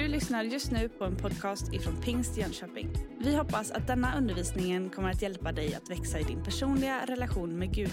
Du 0.00 0.08
lyssnar 0.08 0.42
just 0.42 0.70
nu 0.70 0.88
på 0.88 1.04
en 1.04 1.16
podcast 1.16 1.72
ifrån 1.72 2.02
Pingst 2.02 2.36
Jönköping. 2.36 2.90
Vi 3.18 3.36
hoppas 3.36 3.70
att 3.70 3.86
denna 3.86 4.16
undervisning 4.16 4.90
kommer 4.90 5.10
att 5.10 5.22
hjälpa 5.22 5.52
dig 5.52 5.74
att 5.74 5.90
växa 5.90 6.18
i 6.18 6.22
din 6.22 6.44
personliga 6.44 7.06
relation 7.06 7.58
med 7.58 7.74
Gud. 7.74 7.92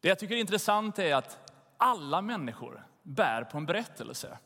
Det 0.00 0.08
jag 0.08 0.18
tycker 0.18 0.34
är 0.34 0.40
intressant 0.40 0.98
är 0.98 1.14
att 1.14 1.52
alla 1.76 2.22
människor 2.22 2.82
bär 3.02 3.44
på 3.44 3.58
en 3.58 3.66
berättelse. 3.66 4.38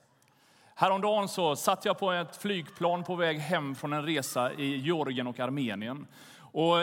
Häromdagen 0.74 1.28
så 1.28 1.56
satt 1.56 1.84
jag 1.84 1.98
på 1.98 2.12
ett 2.12 2.36
flygplan 2.36 3.04
på 3.04 3.14
väg 3.14 3.38
hem 3.38 3.74
från 3.74 3.92
en 3.92 4.02
resa 4.02 4.52
i 4.52 4.76
Georgien 4.76 5.26
och 5.26 5.40
Armenien. 5.40 6.06
Och 6.38 6.76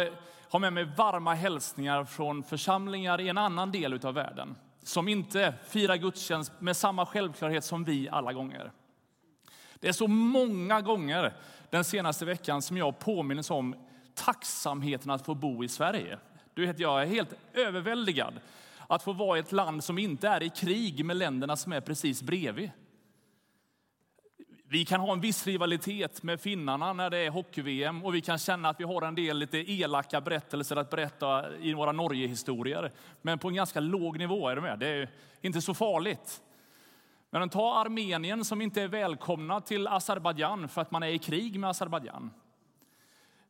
har 0.50 0.60
med 0.60 0.74
mig 0.74 0.84
varma 0.84 1.34
hälsningar 1.34 2.04
från 2.06 2.44
församlingar 2.44 3.22
i 3.22 3.30
en 3.30 3.38
annan 3.38 3.72
del 3.72 4.06
av 4.06 4.14
världen 4.14 4.56
som 4.84 5.08
inte 5.08 5.54
firar 5.68 5.96
gudstjänst 5.96 6.52
med 6.60 6.78
samma 6.78 7.06
självklarhet 7.06 7.64
som 7.64 7.84
vi 7.84 8.10
alla 8.10 8.34
gånger. 8.34 8.72
Det 9.80 9.88
är 9.88 9.94
så 9.94 10.08
många 10.08 10.82
gånger 10.82 11.34
den 11.70 11.84
senaste 11.84 12.26
veckan 12.26 12.62
som 12.62 12.78
jag 12.78 13.00
påminns 13.00 13.52
om 13.52 13.76
tacksamheten 14.14 15.12
att 15.12 15.26
få 15.26 15.36
bo 15.36 15.64
i 15.64 15.68
Sverige. 15.68 16.18
Du 16.54 16.66
vet, 16.66 16.80
jag 16.80 17.02
är 17.02 17.06
helt 17.06 17.34
överväldigad 17.54 18.34
att 18.88 19.04
få 19.04 19.14
vara 19.14 19.38
i 19.38 19.40
ett 19.40 19.52
land 19.52 19.84
som 19.84 19.98
inte 19.98 20.28
är 20.28 20.44
i 20.44 20.50
krig 20.50 21.06
med 21.06 21.18
länderna 21.18 21.56
som 21.56 21.74
är 21.74 21.82
precis 21.82 22.22
bredvid. 22.22 22.72
Vi 24.72 24.86
kan 24.86 25.00
ha 25.00 25.14
en 25.14 25.22
viss 25.22 25.48
rivalitet 25.48 26.24
med 26.24 26.42
finnarna 26.42 26.94
när 26.94 27.10
det 27.10 27.18
är 27.18 27.30
hockey-VM 27.30 28.06
och 28.06 28.16
vi 28.16 28.22
kan 28.22 28.38
känna 28.38 28.70
att 28.70 28.80
vi 28.80 28.84
har 28.84 29.02
en 29.02 29.16
del 29.16 29.38
lite 29.38 29.58
elaka 29.58 30.22
berättelser 30.22 30.76
att 30.76 30.90
berätta 30.90 31.58
i 31.58 31.74
våra 31.74 31.92
Norge-historier. 31.92 32.92
Men 33.22 33.40
på 33.40 33.48
en 33.48 33.54
ganska 33.54 33.80
låg 33.80 34.18
nivå, 34.18 34.50
är 34.50 34.56
du 34.56 34.62
med? 34.62 34.80
Det 34.80 34.88
är 34.88 35.10
inte 35.42 35.62
så 35.62 35.74
farligt. 35.74 36.42
Men 37.30 37.50
ta 37.50 37.80
Armenien 37.80 38.46
som 38.46 38.62
inte 38.62 38.82
är 38.82 38.88
välkomna 38.88 39.62
till 39.62 39.88
Azerbajdzjan 39.88 40.70
för 40.70 40.82
att 40.82 40.92
man 40.92 41.04
är 41.04 41.08
i 41.08 41.20
krig 41.20 41.60
med 41.60 41.70
Azerbajdzjan. 41.70 42.32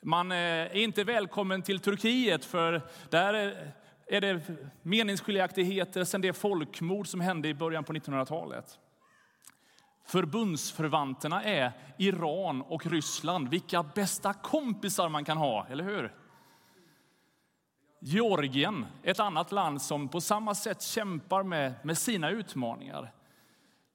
Man 0.02 0.32
eh, 0.32 0.38
är 0.38 0.76
inte 0.76 1.04
välkommen 1.04 1.62
till 1.62 1.80
Turkiet 1.80 2.46
för 2.46 2.82
där 3.10 3.34
eh, 3.34 4.16
är 4.18 4.22
det 4.22 4.42
meningsskiljaktigheter 4.82 6.04
sedan 6.04 6.22
det 6.22 6.34
folkmord 6.34 7.08
som 7.08 7.22
hände 7.22 7.48
i 7.48 7.54
början 7.54 7.84
på 7.84 7.94
1900-talet. 7.94 8.80
Förbundsförvanterna 10.04 11.44
är 11.44 11.72
Iran 11.98 12.62
och 12.62 12.86
Ryssland. 12.86 13.50
Vilka 13.50 13.84
bästa 13.84 14.34
kompisar 14.34 15.10
man 15.10 15.26
kan 15.26 15.38
ha, 15.38 15.68
eller 15.68 15.84
hur? 15.84 16.16
Georgien, 18.00 18.86
ett 19.04 19.20
annat 19.20 19.52
land 19.52 19.82
som 19.82 20.10
på 20.10 20.22
samma 20.22 20.56
sätt 20.56 20.82
kämpar 20.82 21.44
med, 21.44 21.74
med 21.84 21.98
sina 21.98 22.30
utmaningar. 22.30 23.12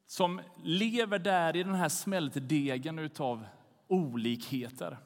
Som 0.07 0.41
lever 0.63 1.19
där 1.19 1.57
i 1.57 1.63
den 1.63 1.75
här 1.75 1.89
smältdegen 1.89 3.11
av 3.19 3.47
olikheter. 3.89 4.99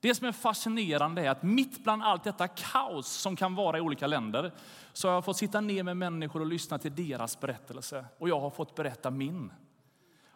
Det 0.00 0.14
som 0.14 0.26
är 0.26 0.32
fascinerande 0.32 1.22
är 1.22 1.30
att 1.30 1.42
mitt 1.42 1.84
bland 1.84 2.02
allt 2.02 2.24
detta 2.24 2.48
kaos 2.48 3.06
som 3.06 3.36
kan 3.36 3.54
vara 3.54 3.78
i 3.78 3.80
olika 3.80 4.06
länder 4.06 4.52
så 4.92 5.08
har 5.08 5.14
jag 5.14 5.24
fått 5.24 5.36
sitta 5.36 5.60
ner 5.60 5.82
med 5.82 5.96
människor 5.96 6.40
och 6.40 6.46
lyssna 6.46 6.78
till 6.78 6.94
deras 6.94 7.40
berättelse. 7.40 8.04
Och 8.18 8.28
jag 8.28 8.40
har 8.40 8.50
fått 8.50 8.74
berätta 8.74 9.10
min. 9.10 9.52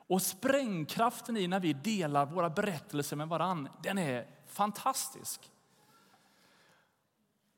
Och 0.07 0.23
sprängkraften 0.23 1.37
i 1.37 1.49
när 1.49 1.61
vi 1.61 1.73
delar 1.73 2.27
våra 2.27 2.51
berättelser 2.51 3.17
med 3.17 3.29
varann, 3.29 3.69
den 3.83 3.99
är 3.99 4.27
fantastisk. 4.47 5.51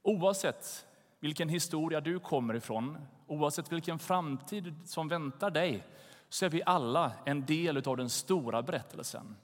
Oavsett 0.02 0.86
vilken 1.20 1.48
historia 1.48 2.00
du 2.00 2.18
kommer 2.18 2.54
ifrån, 2.54 2.98
oavsett 3.26 3.72
vilken 3.72 3.98
framtid 3.98 4.74
som 4.84 5.08
väntar 5.08 5.50
dig, 5.50 5.86
så 6.28 6.44
är 6.44 6.48
vi 6.48 6.62
alla 6.66 7.12
en 7.24 7.46
del 7.46 7.88
av 7.88 7.96
den 7.96 8.10
stora 8.10 8.62
berättelsen. 8.62 9.36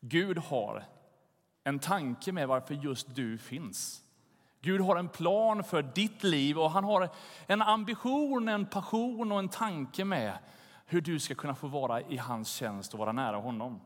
Gud 0.00 0.38
har 0.38 0.84
en 1.64 1.78
tanke 1.78 2.32
med 2.32 2.48
varför 2.48 2.74
just 2.74 3.14
du 3.14 3.38
finns. 3.38 4.02
Gud 4.60 4.80
har 4.80 4.96
en 4.96 5.08
plan 5.08 5.64
för 5.64 5.82
ditt 5.82 6.24
liv 6.24 6.58
och 6.58 6.70
han 6.70 6.84
har 6.84 7.08
en 7.46 7.62
ambition, 7.62 8.48
en 8.48 8.66
passion 8.66 9.32
och 9.32 9.38
en 9.38 9.48
tanke 9.48 10.04
med 10.04 10.38
hur 10.86 11.00
du 11.00 11.18
ska 11.18 11.34
kunna 11.34 11.54
få 11.54 11.66
vara 11.66 12.00
i 12.00 12.16
hans 12.16 12.48
tjänst 12.48 12.92
och 12.92 12.98
vara 12.98 13.12
nära 13.12 13.36
honom. 13.36 13.80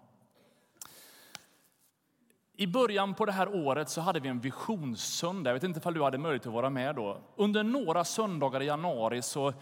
I 2.56 2.66
början 2.66 3.14
på 3.14 3.24
det 3.24 3.32
här 3.32 3.54
året 3.54 3.88
så 3.88 4.00
hade 4.00 4.20
vi 4.20 4.28
en 4.28 4.40
visionssöndag. 4.40 5.50
Jag 5.50 5.54
vet 5.54 5.62
inte 5.62 5.88
om 5.88 5.94
du 5.94 6.02
hade 6.02 6.18
möjlighet 6.18 6.46
att 6.46 6.52
vara 6.52 6.70
med 6.70 6.94
då. 6.94 7.18
Under 7.36 7.62
några 7.62 8.04
söndagar 8.04 8.62
i 8.62 8.66
januari 8.66 9.22
så 9.22 9.52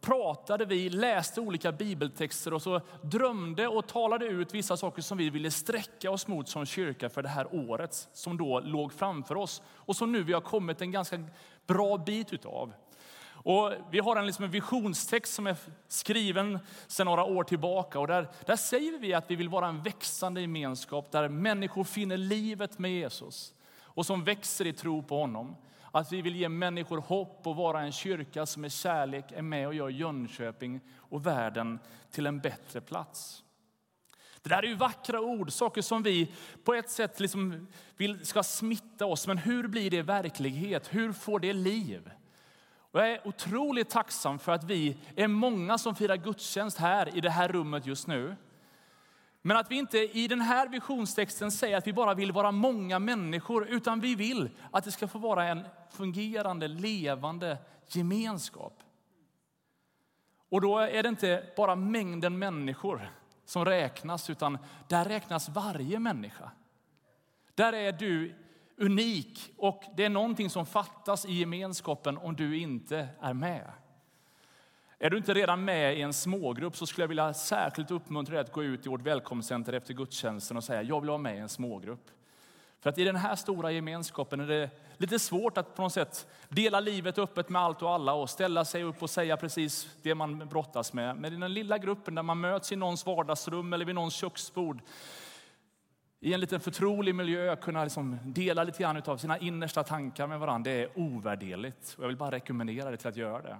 pratade 0.00 0.64
vi, 0.64 0.90
läste 0.90 1.40
olika 1.40 1.72
bibeltexter 1.72 2.54
och 2.54 2.62
så 2.62 2.80
drömde 3.02 3.68
och 3.68 3.86
talade 3.86 4.26
ut 4.26 4.54
vissa 4.54 4.76
saker 4.76 5.02
som 5.02 5.18
vi 5.18 5.30
ville 5.30 5.50
sträcka 5.50 6.10
oss 6.10 6.26
mot 6.26 6.48
som 6.48 6.66
kyrka 6.66 7.08
för 7.08 7.22
det 7.22 7.28
här 7.28 7.54
året 7.54 8.08
som 8.12 8.36
då 8.36 8.60
låg 8.60 8.92
framför 8.92 9.36
oss 9.36 9.62
och 9.74 9.96
som 9.96 10.12
nu 10.12 10.22
vi 10.22 10.32
har 10.32 10.40
kommit 10.40 10.80
en 10.80 10.90
ganska 10.90 11.24
bra 11.66 11.98
bit 11.98 12.32
utav. 12.32 12.72
Och 13.46 13.72
vi 13.90 13.98
har 13.98 14.16
en, 14.16 14.26
liksom 14.26 14.44
en 14.44 14.50
visionstext 14.50 15.34
som 15.34 15.46
är 15.46 15.56
skriven 15.88 16.58
sedan 16.86 17.06
några 17.06 17.24
år 17.24 17.44
tillbaka. 17.44 17.98
Och 17.98 18.06
där, 18.06 18.28
där 18.46 18.56
säger 18.56 18.98
vi 18.98 19.14
att 19.14 19.30
vi 19.30 19.36
vill 19.36 19.48
vara 19.48 19.66
en 19.66 19.82
växande 19.82 20.40
gemenskap 20.40 21.12
där 21.12 21.28
människor 21.28 21.84
finner 21.84 22.16
livet 22.16 22.78
med 22.78 22.90
Jesus 22.90 23.54
och 23.80 24.06
som 24.06 24.24
växer 24.24 24.66
i 24.66 24.72
tro 24.72 25.02
på 25.02 25.18
honom. 25.18 25.56
Att 25.90 26.12
vi 26.12 26.22
vill 26.22 26.36
ge 26.36 26.48
människor 26.48 26.98
hopp 27.00 27.46
och 27.46 27.56
vara 27.56 27.80
en 27.80 27.92
kyrka 27.92 28.46
som 28.46 28.64
är 28.64 28.68
kärlek, 28.68 29.32
är 29.32 29.42
med 29.42 29.66
och 29.66 29.74
gör 29.74 29.88
Jönköping 29.88 30.80
och 30.96 31.26
världen 31.26 31.78
till 32.10 32.26
en 32.26 32.40
bättre 32.40 32.80
plats. 32.80 33.42
Det 34.42 34.48
där 34.48 34.62
är 34.62 34.66
ju 34.68 34.74
vackra 34.74 35.20
ord, 35.20 35.52
saker 35.52 35.82
som 35.82 36.02
vi 36.02 36.32
på 36.64 36.74
ett 36.74 36.90
sätt 36.90 37.20
liksom 37.20 37.68
vill 37.96 38.26
ska 38.26 38.42
smitta 38.42 39.06
oss. 39.06 39.26
Men 39.26 39.38
hur 39.38 39.68
blir 39.68 39.90
det 39.90 40.02
verklighet? 40.02 40.94
Hur 40.94 41.12
får 41.12 41.40
det 41.40 41.52
liv? 41.52 42.10
Jag 42.96 43.10
är 43.10 43.28
otroligt 43.28 43.90
tacksam 43.90 44.38
för 44.38 44.52
att 44.52 44.64
vi 44.64 44.96
är 45.16 45.28
många 45.28 45.78
som 45.78 45.94
firar 45.94 46.16
gudstjänst 46.16 46.78
här 46.78 47.16
i 47.16 47.20
det 47.20 47.30
här 47.30 47.48
rummet 47.48 47.86
just 47.86 48.06
nu. 48.06 48.36
Men 49.42 49.56
att 49.56 49.70
vi 49.70 49.76
inte 49.76 49.98
i 49.98 50.28
den 50.28 50.40
här 50.40 50.68
visionstexten 50.68 51.52
säger 51.52 51.76
att 51.76 51.86
vi 51.86 51.92
bara 51.92 52.14
vill 52.14 52.32
vara 52.32 52.52
många 52.52 52.98
människor, 52.98 53.68
utan 53.68 54.00
vi 54.00 54.14
vill 54.14 54.50
att 54.70 54.84
det 54.84 54.92
ska 54.92 55.08
få 55.08 55.18
vara 55.18 55.44
en 55.44 55.64
fungerande, 55.90 56.68
levande 56.68 57.58
gemenskap. 57.88 58.82
Och 60.48 60.60
då 60.60 60.78
är 60.78 61.02
det 61.02 61.08
inte 61.08 61.44
bara 61.56 61.76
mängden 61.76 62.38
människor 62.38 63.10
som 63.44 63.64
räknas, 63.64 64.30
utan 64.30 64.58
där 64.88 65.04
räknas 65.04 65.48
varje 65.48 65.98
människa. 65.98 66.50
Där 67.54 67.72
är 67.72 67.92
du 67.92 68.34
unik 68.76 69.52
och 69.56 69.82
det 69.96 70.04
är 70.04 70.10
någonting 70.10 70.50
som 70.50 70.66
fattas 70.66 71.26
i 71.26 71.32
gemenskapen 71.32 72.18
om 72.18 72.36
du 72.36 72.58
inte 72.58 73.08
är 73.20 73.34
med. 73.34 73.70
Är 74.98 75.10
du 75.10 75.16
inte 75.16 75.34
redan 75.34 75.64
med 75.64 75.98
i 75.98 76.02
en 76.02 76.12
smågrupp 76.12 76.76
så 76.76 76.86
skulle 76.86 77.02
jag 77.02 77.08
vilja 77.08 77.34
särskilt 77.34 77.90
uppmuntra 77.90 78.34
dig 78.34 78.40
att 78.40 78.52
gå 78.52 78.64
ut 78.64 78.86
i 78.86 78.88
vårt 78.88 79.02
välkomstcenter 79.02 79.72
efter 79.72 79.94
gudstjänsten 79.94 80.56
och 80.56 80.64
säga 80.64 80.82
jag 80.82 81.00
vill 81.00 81.08
vara 81.08 81.18
med 81.18 81.36
i 81.36 81.38
en 81.38 81.48
smågrupp. 81.48 82.10
För 82.80 82.90
att 82.90 82.98
i 82.98 83.04
den 83.04 83.16
här 83.16 83.36
stora 83.36 83.70
gemenskapen 83.70 84.40
är 84.40 84.46
det 84.46 84.70
lite 84.96 85.18
svårt 85.18 85.58
att 85.58 85.74
på 85.74 85.82
något 85.82 85.92
sätt 85.92 86.26
dela 86.48 86.80
livet 86.80 87.18
öppet 87.18 87.48
med 87.48 87.62
allt 87.62 87.82
och 87.82 87.90
alla 87.90 88.12
och 88.12 88.30
ställa 88.30 88.64
sig 88.64 88.82
upp 88.82 89.02
och 89.02 89.10
säga 89.10 89.36
precis 89.36 89.88
det 90.02 90.14
man 90.14 90.38
brottas 90.38 90.92
med. 90.92 91.16
Men 91.16 91.32
i 91.32 91.36
den 91.36 91.54
lilla 91.54 91.78
gruppen 91.78 92.14
där 92.14 92.22
man 92.22 92.40
möts 92.40 92.72
i 92.72 92.76
någons 92.76 93.06
vardagsrum 93.06 93.72
eller 93.72 93.84
vid 93.84 93.94
någons 93.94 94.14
köksbord 94.14 94.80
i 96.20 96.34
en 96.34 96.40
liten 96.40 96.60
förtrolig 96.60 97.14
miljö 97.14 97.56
kunna 97.56 97.84
liksom 97.84 98.18
dela 98.24 98.64
lite 98.64 98.82
grann 98.82 99.02
av 99.06 99.16
sina 99.16 99.38
innersta 99.38 99.84
tankar 99.84 100.26
med 100.26 100.38
varandra, 100.38 100.70
det 100.70 100.82
är 100.82 100.98
ovärderligt. 100.98 101.94
Och 101.98 102.02
jag 102.02 102.08
vill 102.08 102.16
bara 102.16 102.30
rekommendera 102.30 102.88
dig 102.88 102.98
till 102.98 103.08
att 103.08 103.16
göra 103.16 103.42
det. 103.42 103.58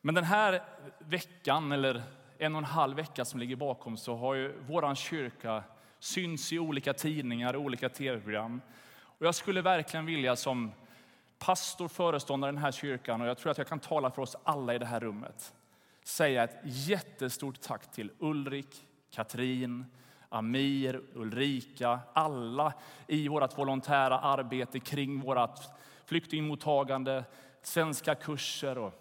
Men 0.00 0.14
den 0.14 0.24
här 0.24 0.62
veckan, 0.98 1.72
eller 1.72 2.02
en 2.38 2.54
och 2.54 2.58
en 2.58 2.64
halv 2.64 2.96
vecka 2.96 3.24
som 3.24 3.40
ligger 3.40 3.56
bakom, 3.56 3.96
så 3.96 4.16
har 4.16 4.34
ju 4.34 4.54
vår 4.66 4.94
kyrka 4.94 5.62
synts 5.98 6.52
i 6.52 6.58
olika 6.58 6.92
tidningar 6.94 7.54
och 7.54 7.62
olika 7.62 7.88
tv-program. 7.88 8.60
Och 9.02 9.26
jag 9.26 9.34
skulle 9.34 9.62
verkligen 9.62 10.06
vilja 10.06 10.36
som 10.36 10.72
pastor, 11.38 11.88
föreståndare 11.88 12.48
i 12.48 12.52
den 12.54 12.62
här 12.62 12.72
kyrkan, 12.72 13.20
och 13.20 13.26
jag 13.26 13.38
tror 13.38 13.50
att 13.50 13.58
jag 13.58 13.66
kan 13.66 13.80
tala 13.80 14.10
för 14.10 14.22
oss 14.22 14.36
alla 14.44 14.74
i 14.74 14.78
det 14.78 14.86
här 14.86 15.00
rummet, 15.00 15.54
säga 16.04 16.44
ett 16.44 16.56
jättestort 16.64 17.60
tack 17.60 17.92
till 17.92 18.10
Ulrik, 18.18 18.86
Katrin, 19.10 19.84
Amir, 20.32 21.02
Ulrika, 21.14 22.00
alla 22.12 22.72
i 23.06 23.28
vårt 23.28 23.58
volontära 23.58 24.18
arbete 24.18 24.80
kring 24.80 25.20
vårt 25.20 25.60
flyktingmottagande, 26.04 27.24
svenska 27.62 28.14
kurser. 28.14 28.78
Och 28.78 28.94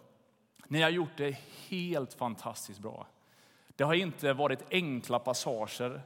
ni 0.67 0.81
har 0.81 0.89
gjort 0.89 1.17
det 1.17 1.37
helt 1.69 2.13
fantastiskt 2.13 2.79
bra. 2.79 3.07
Det 3.75 3.83
har 3.83 3.93
inte 3.93 4.33
varit 4.33 4.63
enkla 4.71 5.19
passager. 5.19 6.01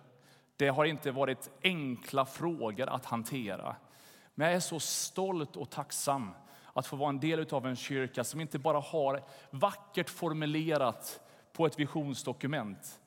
Det 0.58 0.68
har 0.68 0.86
inte 0.86 1.12
varit 1.12 1.50
enkla 1.64 2.26
frågor 2.26 2.90
att 2.90 3.06
hantera. 3.06 3.76
Men 4.36 4.48
jag 4.48 4.56
är 4.56 4.60
så 4.60 4.80
stolt 4.80 5.56
och 5.56 5.70
tacksam 5.70 6.32
att 6.74 6.88
få 6.88 6.96
vara 6.96 7.10
en 7.10 7.20
del 7.20 7.54
av 7.54 7.68
en 7.68 7.76
kyrka 7.76 8.24
som 8.24 8.42
inte 8.42 8.60
bara 8.60 8.80
har 8.80 9.24
vackert 9.50 10.10
formulerat 10.10 11.22
på 11.54 11.66
ett 11.66 11.80
visionsdokument 11.80 13.00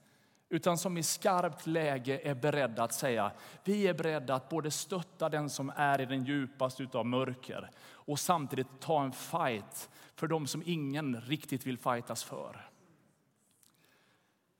utan 0.48 0.78
som 0.78 0.98
i 0.98 1.02
skarpt 1.02 1.66
läge 1.66 2.20
är 2.24 2.34
beredda 2.34 2.82
att 2.82 2.92
säga 2.92 3.32
vi 3.64 3.86
är 3.86 3.94
beredda 3.94 4.34
att 4.34 4.48
både 4.48 4.70
stötta 4.70 5.28
den 5.28 5.50
som 5.50 5.72
är 5.76 6.00
i 6.00 6.06
den 6.06 6.24
djupaste 6.24 6.88
av 6.92 7.06
mörker 7.06 7.70
och 7.90 8.18
samtidigt 8.18 8.80
ta 8.80 9.04
en 9.04 9.12
fight 9.12 9.90
för 10.14 10.26
dem 10.26 10.46
som 10.46 10.62
ingen 10.66 11.20
riktigt 11.20 11.66
vill 11.66 11.78
fightas 11.78 12.24
för. 12.24 12.70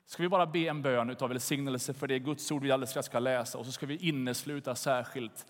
Ska 0.07 0.23
vi 0.23 0.29
bara 0.29 0.47
be 0.47 0.59
en 0.59 0.83
bön 0.83 1.17
av 1.21 1.29
välsignelse 1.29 1.95
för 1.95 2.07
det 2.07 2.19
Guds 2.19 2.51
ord 2.51 2.63
vi 2.63 2.73
alldeles 2.73 2.91
strax 2.91 3.07
ska 3.07 3.19
läsa 3.19 3.59
och 3.59 3.67
så 3.67 3.73
ska 3.73 3.87
vi 3.87 3.97
innesluta 3.97 4.75
särskilt 4.75 5.47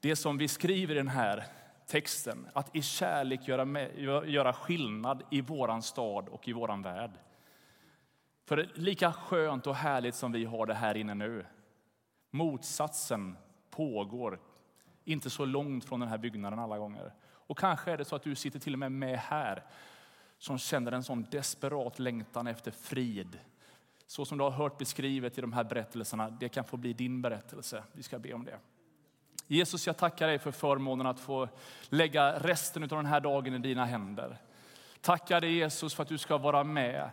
det 0.00 0.16
som 0.16 0.38
vi 0.38 0.48
skriver 0.48 0.94
i 0.94 0.98
den 0.98 1.08
här 1.08 1.44
texten, 1.86 2.46
att 2.52 2.76
i 2.76 2.82
kärlek 2.82 3.48
göra, 3.48 3.64
med, 3.64 3.98
göra 4.26 4.52
skillnad 4.52 5.22
i 5.30 5.40
våran 5.40 5.82
stad 5.82 6.28
och 6.28 6.48
i 6.48 6.52
våran 6.52 6.82
värld. 6.82 7.10
För 8.48 8.68
lika 8.74 9.12
skönt 9.12 9.66
och 9.66 9.74
härligt 9.74 10.14
som 10.14 10.32
vi 10.32 10.44
har 10.44 10.66
det 10.66 10.74
här 10.74 10.96
inne 10.96 11.14
nu, 11.14 11.46
motsatsen 12.30 13.36
pågår 13.70 14.40
inte 15.04 15.30
så 15.30 15.44
långt 15.44 15.84
från 15.84 16.00
den 16.00 16.08
här 16.08 16.18
byggnaden 16.18 16.58
alla 16.58 16.78
gånger. 16.78 17.12
Och 17.30 17.58
kanske 17.58 17.90
är 17.92 17.96
det 17.96 18.04
så 18.04 18.16
att 18.16 18.22
du 18.22 18.34
sitter 18.34 18.58
till 18.58 18.72
och 18.72 18.78
med 18.78 18.92
med 18.92 19.18
här 19.18 19.62
som 20.38 20.58
känner 20.58 20.92
en 20.92 21.04
sån 21.04 21.26
desperat 21.30 21.98
längtan 21.98 22.46
efter 22.46 22.70
frid. 22.70 23.38
Så 24.06 24.24
som 24.24 24.38
du 24.38 24.44
har 24.44 24.50
hört 24.50 24.78
beskrivet 24.78 25.38
i 25.38 25.40
de 25.40 25.52
här 25.52 25.64
berättelserna, 25.64 26.30
det 26.30 26.48
kan 26.48 26.64
få 26.64 26.76
bli 26.76 26.92
din 26.92 27.22
berättelse. 27.22 27.84
Vi 27.92 28.02
ska 28.02 28.18
be 28.18 28.32
om 28.32 28.44
det. 28.44 28.58
Jesus, 29.46 29.86
jag 29.86 29.96
tackar 29.96 30.26
dig 30.26 30.38
för 30.38 30.50
förmånen 30.50 31.06
att 31.06 31.20
få 31.20 31.48
lägga 31.88 32.38
resten 32.38 32.82
av 32.82 32.88
den 32.88 33.06
här 33.06 33.20
dagen 33.20 33.54
i 33.54 33.58
dina 33.58 33.84
händer. 33.84 34.38
Tackar 35.00 35.40
dig 35.40 35.52
Jesus 35.52 35.94
för 35.94 36.02
att 36.02 36.08
du 36.08 36.18
ska 36.18 36.38
vara 36.38 36.64
med 36.64 37.10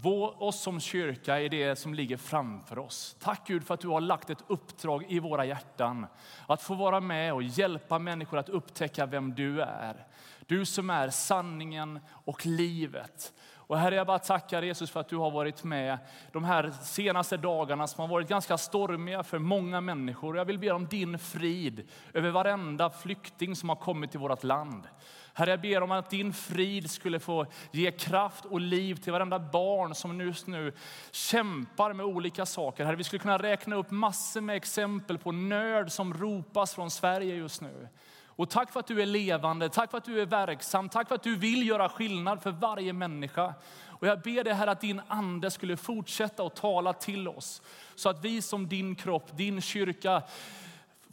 vår, 0.00 0.42
oss 0.42 0.60
som 0.60 0.80
kyrka 0.80 1.40
är 1.40 1.48
det 1.48 1.76
som 1.76 1.94
ligger 1.94 2.16
framför 2.16 2.78
oss. 2.78 3.16
Tack 3.20 3.46
Gud 3.46 3.66
för 3.66 3.74
att 3.74 3.80
du 3.80 3.88
har 3.88 4.00
lagt 4.00 4.30
ett 4.30 4.44
uppdrag 4.46 5.04
i 5.08 5.18
våra 5.18 5.44
hjärtan. 5.44 6.06
Att 6.46 6.62
få 6.62 6.74
vara 6.74 7.00
med 7.00 7.34
och 7.34 7.42
hjälpa 7.42 7.98
människor 7.98 8.38
att 8.38 8.48
upptäcka 8.48 9.06
vem 9.06 9.34
du 9.34 9.60
är. 9.62 10.06
Du 10.46 10.64
som 10.64 10.90
är 10.90 11.10
sanningen 11.10 11.98
och 12.24 12.46
livet. 12.46 13.32
Och 13.54 13.78
Herre, 13.78 13.94
jag 13.94 14.06
bara 14.06 14.18
tackar 14.18 14.62
Jesus 14.62 14.90
för 14.90 15.00
att 15.00 15.08
du 15.08 15.16
har 15.16 15.30
varit 15.30 15.64
med 15.64 15.98
de 16.32 16.44
här 16.44 16.70
senaste 16.82 17.36
dagarna 17.36 17.86
som 17.86 18.00
har 18.00 18.08
varit 18.08 18.28
ganska 18.28 18.58
stormiga 18.58 19.22
för 19.22 19.38
många 19.38 19.80
människor. 19.80 20.36
Jag 20.36 20.44
vill 20.44 20.58
be 20.58 20.70
om 20.70 20.86
din 20.86 21.18
frid 21.18 21.88
över 22.14 22.30
varenda 22.30 22.90
flykting 22.90 23.56
som 23.56 23.68
har 23.68 23.76
kommit 23.76 24.10
till 24.10 24.20
vårt 24.20 24.44
land. 24.44 24.88
Herre, 25.38 25.50
jag 25.50 25.60
ber 25.60 25.82
om 25.82 25.90
att 25.90 26.10
din 26.10 26.32
frid 26.32 26.90
skulle 26.90 27.20
få 27.20 27.46
ge 27.70 27.90
kraft 27.90 28.44
och 28.44 28.60
liv 28.60 28.94
till 28.94 29.12
varenda 29.12 29.38
barn 29.38 29.94
som 29.94 30.20
just 30.20 30.46
nu 30.46 30.72
kämpar 31.10 31.92
med 31.92 32.06
olika 32.06 32.46
saker. 32.46 32.84
Herre, 32.84 32.96
vi 32.96 33.04
skulle 33.04 33.20
kunna 33.20 33.38
räkna 33.38 33.76
upp 33.76 33.90
massor 33.90 34.40
med 34.40 34.56
exempel 34.56 35.18
på 35.18 35.32
nöd 35.32 35.92
som 35.92 36.14
ropas 36.14 36.74
från 36.74 36.90
Sverige 36.90 37.34
just 37.34 37.60
nu. 37.60 37.88
Och 38.26 38.50
tack 38.50 38.72
för 38.72 38.80
att 38.80 38.86
du 38.86 39.02
är 39.02 39.06
levande, 39.06 39.68
tack 39.68 39.90
för 39.90 39.98
att 39.98 40.04
du 40.04 40.20
är 40.20 40.26
verksam, 40.26 40.88
tack 40.88 41.08
för 41.08 41.14
att 41.14 41.22
du 41.22 41.36
vill 41.36 41.68
göra 41.68 41.88
skillnad 41.88 42.42
för 42.42 42.50
varje 42.50 42.92
människa. 42.92 43.54
Och 43.86 44.06
jag 44.06 44.20
ber 44.20 44.44
dig 44.44 44.52
här 44.52 44.66
att 44.66 44.80
din 44.80 45.00
ande 45.08 45.50
skulle 45.50 45.76
fortsätta 45.76 46.42
att 46.42 46.56
tala 46.56 46.92
till 46.92 47.28
oss. 47.28 47.62
Så 47.94 48.08
att 48.08 48.24
vi 48.24 48.42
som 48.42 48.68
din 48.68 48.94
kropp, 48.94 49.36
din 49.36 49.60
kyrka, 49.60 50.22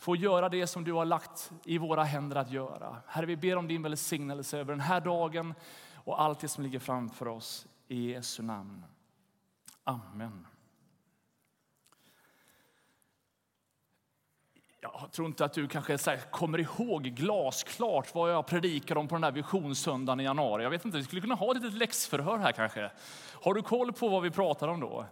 Få 0.04 0.16
göra 0.16 0.50
det 0.50 0.68
som 0.68 0.84
du 0.84 0.94
har 0.94 1.06
lagt 1.06 1.52
i 1.64 1.78
våra 1.78 2.04
händer 2.04 2.36
att 2.36 2.52
göra. 2.52 2.98
Herre, 3.08 3.26
vi 3.26 3.38
ber 3.38 3.56
om 3.56 3.68
din 3.68 3.84
välsignelse 3.84 4.58
över 4.58 4.74
den 4.74 4.80
här 4.80 5.02
dagen 5.02 5.54
och 5.96 6.22
allt 6.22 6.40
det 6.40 6.48
som 6.48 6.64
ligger 6.64 6.80
framför 6.80 7.28
oss. 7.28 7.68
I 7.88 8.12
Jesu 8.12 8.44
namn. 8.44 8.84
Amen. 9.84 10.48
Jag 14.82 15.12
tror 15.12 15.28
inte 15.28 15.46
att 15.46 15.54
du 15.54 15.68
kanske 15.68 16.18
kommer 16.32 16.60
ihåg 16.60 17.04
glasklart 17.04 18.16
vad 18.16 18.32
jag 18.32 18.48
predikade 18.48 19.00
om 19.00 19.08
på 19.08 19.16
den 19.16 19.22
där 19.22 19.32
visionssöndagen 19.32 20.20
i 20.20 20.24
januari. 20.24 20.64
Jag 20.64 20.70
vet 20.70 20.86
inte, 20.86 20.98
vi 20.98 21.04
skulle 21.04 21.22
kunna 21.22 21.36
ha 21.36 21.52
ett 21.52 21.62
litet 21.62 21.80
läxförhör 21.80 22.38
här 22.38 22.52
kanske. 22.52 22.92
Har 23.44 23.54
du 23.54 23.62
koll 23.62 23.94
på 23.94 24.10
vad 24.10 24.24
vi 24.24 24.32
pratar 24.32 24.68
om 24.68 24.80
då? 24.80 25.06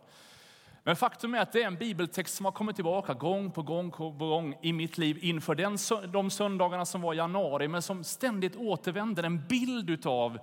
Men 0.84 0.96
faktum 0.96 1.34
är 1.34 1.40
att 1.40 1.52
det 1.52 1.64
är 1.64 1.68
en 1.68 1.76
bibeltext 1.76 2.36
som 2.36 2.46
har 2.46 2.52
kommit 2.52 2.76
tillbaka 2.76 3.14
gång 3.14 3.52
på 3.52 3.62
gång 3.62 3.92
på 3.92 4.10
gång 4.10 4.58
i 4.62 4.74
mitt 4.74 4.98
liv 4.98 5.20
inför 5.22 5.56
den, 5.56 5.78
de 6.12 6.30
söndagarna 6.30 6.86
som 6.86 7.02
var 7.02 7.14
i 7.14 7.18
januari, 7.18 7.68
men 7.68 7.82
som 7.82 8.04
ständigt 8.04 8.56
återvänder. 8.56 9.24
En 9.24 9.48
bild 9.48 10.06
av 10.06 10.40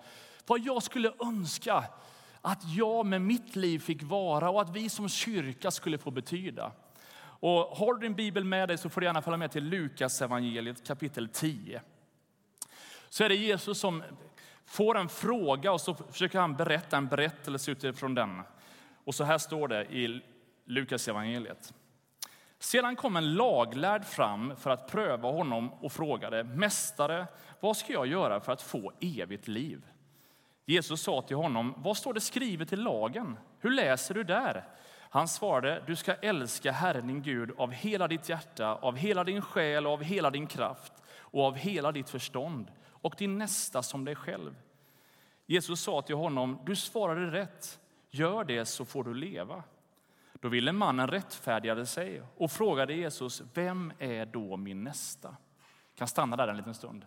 vad 0.47 0.61
jag 0.61 0.83
skulle 0.83 1.13
önska 1.21 1.85
att 2.41 2.65
jag 2.65 3.07
med 3.07 3.23
mitt 3.23 3.57
liv 3.57 3.79
fick 3.79 4.03
vara 4.03 4.51
och 4.51 4.61
att 4.61 4.77
vi 4.77 4.89
som 4.89 5.09
kyrka 5.09 5.71
skulle 5.71 5.99
få 5.99 6.11
betyda. 6.11 6.73
Och 7.41 7.53
har 7.53 7.95
du 7.95 8.01
din 8.01 8.15
bibel 8.15 8.45
med 8.45 8.69
dig 8.69 8.79
så 8.79 8.89
får 8.89 9.01
du 9.01 9.07
gärna 9.07 9.23
följa 9.23 9.37
med 9.37 9.51
till 9.51 9.65
Lukas 9.65 10.23
evangeliet 10.23 10.87
kapitel 10.87 11.29
10. 11.29 11.83
Så 13.09 13.25
är 13.25 13.29
det 13.29 13.35
Jesus 13.35 13.79
som 13.79 14.03
får 14.65 14.99
en 14.99 15.09
fråga 15.09 15.73
och 15.73 15.81
så 15.81 15.95
försöker 15.95 16.39
han 16.41 16.57
berätta 16.57 16.97
en 16.97 17.07
berättelse 17.07 17.71
utifrån 17.71 18.15
den. 18.15 18.43
Och 19.09 19.15
så 19.15 19.25
här 19.25 19.39
står 19.39 19.69
det 19.69 19.85
i 19.85 20.23
Lukas 20.65 21.09
evangeliet. 21.09 21.75
Sedan 22.59 22.97
kom 22.97 23.17
en 23.17 23.35
laglärd 23.35 24.05
fram 24.05 24.57
för 24.57 24.71
att 24.71 24.91
pröva 24.91 25.31
honom 25.31 25.73
och 25.73 25.93
frågade, 25.93 26.45
Mästare, 26.45 27.27
vad 27.61 27.77
ska 27.77 27.93
jag 27.93 28.07
göra 28.07 28.41
för 28.41 28.53
att 28.53 28.63
få 28.63 28.93
evigt 29.01 29.49
liv? 29.49 29.87
Jesus 30.65 31.03
sa 31.03 31.23
till 31.23 31.37
honom, 31.37 31.75
vad 31.77 31.97
står 31.97 32.15
det 32.15 32.21
skrivet 32.21 32.73
i 32.73 32.77
lagen? 32.77 33.37
Hur 33.61 33.71
läser 33.71 34.15
du 34.15 34.25
där? 34.25 34.69
Han 35.11 35.29
svarade, 35.29 35.83
du 35.87 35.97
ska 35.97 36.15
älska 36.15 36.73
Herren 36.73 37.07
din 37.07 37.23
Gud 37.23 37.51
av 37.59 37.73
hela 37.73 38.09
ditt 38.09 38.29
hjärta, 38.29 38.75
av 38.75 38.97
hela 38.97 39.25
din 39.25 39.43
själ 39.43 39.87
och 39.87 39.93
av 39.93 40.03
hela 40.03 40.31
din 40.31 40.47
kraft 40.47 40.93
och 41.19 41.45
av 41.45 41.57
hela 41.57 41.93
ditt 41.93 42.11
förstånd 42.11 42.73
och 42.89 43.15
din 43.19 43.39
nästa 43.39 43.83
som 43.83 44.05
dig 44.05 44.15
själv. 44.15 44.55
Jesus 45.47 45.81
sa 45.81 46.03
till 46.03 46.17
honom, 46.17 46.59
du 46.67 46.77
svarade 46.77 47.31
rätt. 47.31 47.79
Gör 48.11 48.45
det 48.45 48.65
så 48.65 48.85
får 48.85 49.05
du 49.05 49.15
leva. 49.15 49.63
Då 50.33 50.49
ville 50.49 50.73
mannen 50.73 51.09
rättfärdiga 51.09 51.87
sig 51.87 52.23
och 52.37 52.51
frågade 52.51 52.95
Jesus, 52.95 53.43
vem 53.55 53.93
är 53.99 54.27
då 54.27 54.57
min 54.57 54.85
nästa? 54.85 55.29
Jag 55.93 55.99
kan 55.99 56.09
stanna 56.09 56.37
där 56.37 56.49
en 56.49 56.57
liten 56.57 56.75
stund. 56.75 57.07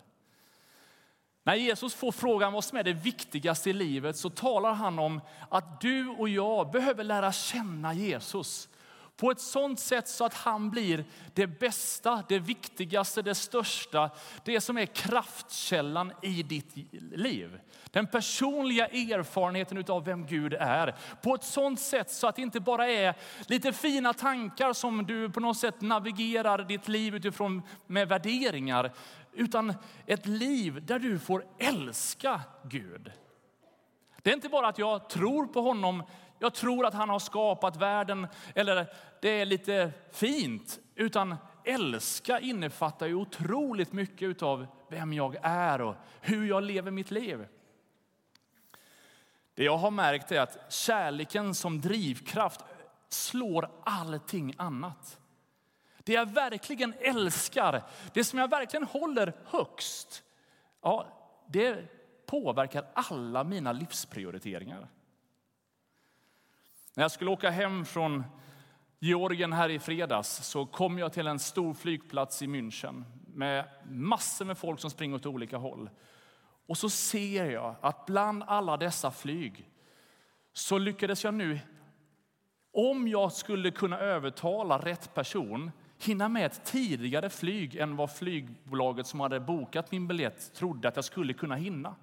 När 1.42 1.54
Jesus 1.54 1.94
får 1.94 2.12
frågan 2.12 2.52
vad 2.52 2.64
som 2.64 2.78
är 2.78 2.82
det 2.82 2.92
viktigaste 2.92 3.70
i 3.70 3.72
livet 3.72 4.16
så 4.16 4.30
talar 4.30 4.72
han 4.72 4.98
om 4.98 5.20
att 5.48 5.80
du 5.80 6.08
och 6.08 6.28
jag 6.28 6.70
behöver 6.70 7.04
lära 7.04 7.32
känna 7.32 7.94
Jesus 7.94 8.68
på 9.16 9.30
ett 9.30 9.40
sånt 9.40 9.80
sätt 9.80 10.08
så 10.08 10.24
att 10.24 10.34
han 10.34 10.70
blir 10.70 11.04
det 11.34 11.46
bästa, 11.46 12.24
det 12.28 12.38
viktigaste, 12.38 13.22
det 13.22 13.34
största, 13.34 14.10
det 14.44 14.60
som 14.60 14.78
är 14.78 14.86
kraftkällan 14.86 16.12
i 16.22 16.42
ditt 16.42 16.76
liv. 17.12 17.60
Den 17.90 18.06
personliga 18.06 18.86
erfarenheten 18.86 19.84
av 19.88 20.04
vem 20.04 20.26
Gud 20.26 20.54
är. 20.54 20.94
På 21.22 21.34
ett 21.34 21.44
sånt 21.44 21.80
sätt 21.80 22.10
så 22.10 22.26
att 22.26 22.36
det 22.36 22.42
inte 22.42 22.60
bara 22.60 22.88
är 22.88 23.14
lite 23.46 23.72
fina 23.72 24.12
tankar 24.12 24.72
som 24.72 25.06
du 25.06 25.30
på 25.30 25.40
något 25.40 25.58
sätt 25.58 25.80
navigerar 25.80 26.58
ditt 26.58 26.88
liv 26.88 27.14
utifrån 27.14 27.62
med 27.86 28.08
värderingar. 28.08 28.92
Utan 29.32 29.74
ett 30.06 30.26
liv 30.26 30.86
där 30.86 30.98
du 30.98 31.18
får 31.18 31.44
älska 31.58 32.40
Gud. 32.64 33.12
Det 34.22 34.30
är 34.30 34.34
inte 34.34 34.48
bara 34.48 34.68
att 34.68 34.78
jag 34.78 35.08
tror 35.08 35.46
på 35.46 35.60
honom, 35.60 36.02
jag 36.42 36.54
tror 36.54 36.86
att 36.86 36.94
han 36.94 37.08
har 37.08 37.18
skapat 37.18 37.76
världen, 37.76 38.26
eller 38.54 38.86
det 39.20 39.40
är 39.40 39.46
lite 39.46 39.92
fint. 40.10 40.80
Utan 40.94 41.36
älska 41.64 42.40
innefattar 42.40 43.06
ju 43.06 43.14
otroligt 43.14 43.92
mycket 43.92 44.42
av 44.42 44.66
vem 44.88 45.12
jag 45.12 45.36
är 45.42 45.80
och 45.80 45.94
hur 46.20 46.46
jag 46.46 46.62
lever 46.62 46.90
mitt 46.90 47.10
liv. 47.10 47.46
Det 49.54 49.64
jag 49.64 49.76
har 49.76 49.90
märkt 49.90 50.32
är 50.32 50.40
att 50.40 50.72
kärleken 50.72 51.54
som 51.54 51.80
drivkraft 51.80 52.60
slår 53.08 53.70
allting 53.84 54.54
annat. 54.58 55.18
Det 55.98 56.12
jag 56.12 56.30
verkligen 56.30 56.94
älskar, 57.00 57.82
det 58.12 58.24
som 58.24 58.38
jag 58.38 58.50
verkligen 58.50 58.86
håller 58.86 59.32
högst, 59.46 60.22
ja, 60.80 61.06
det 61.46 61.84
påverkar 62.26 62.86
alla 62.94 63.44
mina 63.44 63.72
livsprioriteringar. 63.72 64.88
När 66.94 67.04
jag 67.04 67.10
skulle 67.10 67.30
åka 67.30 67.50
hem 67.50 67.84
från 67.84 68.24
Georgien 68.98 69.52
här 69.52 69.68
i 69.68 69.78
fredags 69.78 70.28
så 70.28 70.66
kom 70.66 70.98
jag 70.98 71.12
till 71.12 71.26
en 71.26 71.38
stor 71.38 71.74
flygplats 71.74 72.42
i 72.42 72.46
München 72.46 73.04
med 73.26 73.68
massor 73.88 74.44
med 74.44 74.58
folk 74.58 74.80
som 74.80 74.90
springer 74.90 75.16
åt 75.16 75.26
olika 75.26 75.56
håll. 75.56 75.90
Och 76.66 76.78
så 76.78 76.90
ser 76.90 77.50
jag 77.50 77.76
att 77.80 78.06
bland 78.06 78.42
alla 78.46 78.76
dessa 78.76 79.10
flyg 79.10 79.68
så 80.52 80.78
lyckades 80.78 81.24
jag 81.24 81.34
nu, 81.34 81.60
om 82.72 83.08
jag 83.08 83.32
skulle 83.32 83.70
kunna 83.70 83.98
övertala 83.98 84.78
rätt 84.78 85.14
person, 85.14 85.70
hinna 85.98 86.28
med 86.28 86.46
ett 86.46 86.64
tidigare 86.64 87.30
flyg 87.30 87.76
än 87.76 87.96
vad 87.96 88.16
flygbolaget 88.16 89.06
som 89.06 89.20
hade 89.20 89.40
bokat 89.40 89.92
min 89.92 90.08
biljett 90.08 90.54
trodde 90.54 90.88
att 90.88 90.96
jag 90.96 91.04
skulle 91.04 91.32
kunna 91.32 91.54
hinna. 91.54 91.94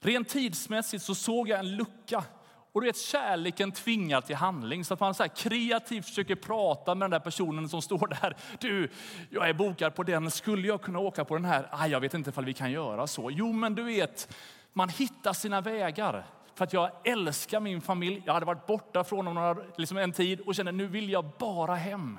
Rent 0.00 0.28
tidsmässigt 0.28 1.04
så 1.04 1.14
såg 1.14 1.48
jag 1.48 1.58
en 1.58 1.76
lucka 1.76 2.24
och 2.72 2.80
du 2.80 2.86
vet, 2.86 2.98
kärleken 2.98 3.72
tvingar 3.72 4.20
till 4.20 4.36
handling. 4.36 4.84
Så 4.84 4.94
att 4.94 5.00
man 5.00 5.14
så 5.14 5.22
här 5.22 5.30
kreativt 5.36 6.06
försöker 6.06 6.34
prata 6.34 6.94
med 6.94 7.04
den 7.04 7.10
där 7.10 7.20
personen 7.20 7.68
som 7.68 7.82
står 7.82 8.06
där. 8.06 8.36
Du, 8.58 8.90
jag 9.30 9.48
är 9.48 9.52
bokad 9.52 9.94
på 9.94 10.02
den. 10.02 10.30
Skulle 10.30 10.68
jag 10.68 10.82
kunna 10.82 10.98
åka 10.98 11.24
på 11.24 11.34
den 11.34 11.44
här? 11.44 11.68
Ah, 11.70 11.86
jag 11.86 12.00
vet 12.00 12.14
inte 12.14 12.30
ifall 12.30 12.44
vi 12.44 12.54
kan 12.54 12.70
göra 12.70 13.06
så. 13.06 13.30
Jo, 13.30 13.52
men 13.52 13.74
du 13.74 13.82
vet, 13.82 14.36
man 14.72 14.88
hittar 14.88 15.32
sina 15.32 15.60
vägar. 15.60 16.26
För 16.54 16.64
att 16.64 16.72
jag 16.72 16.90
älskar 17.04 17.60
min 17.60 17.80
familj. 17.80 18.22
Jag 18.26 18.34
hade 18.34 18.46
varit 18.46 18.66
borta 18.66 19.04
från 19.04 19.24
dem 19.24 19.62
liksom 19.76 19.96
en 19.96 20.12
tid 20.12 20.40
och 20.40 20.54
kände 20.54 20.72
nu 20.72 20.86
vill 20.86 21.10
jag 21.10 21.30
bara 21.38 21.74
hem. 21.74 22.18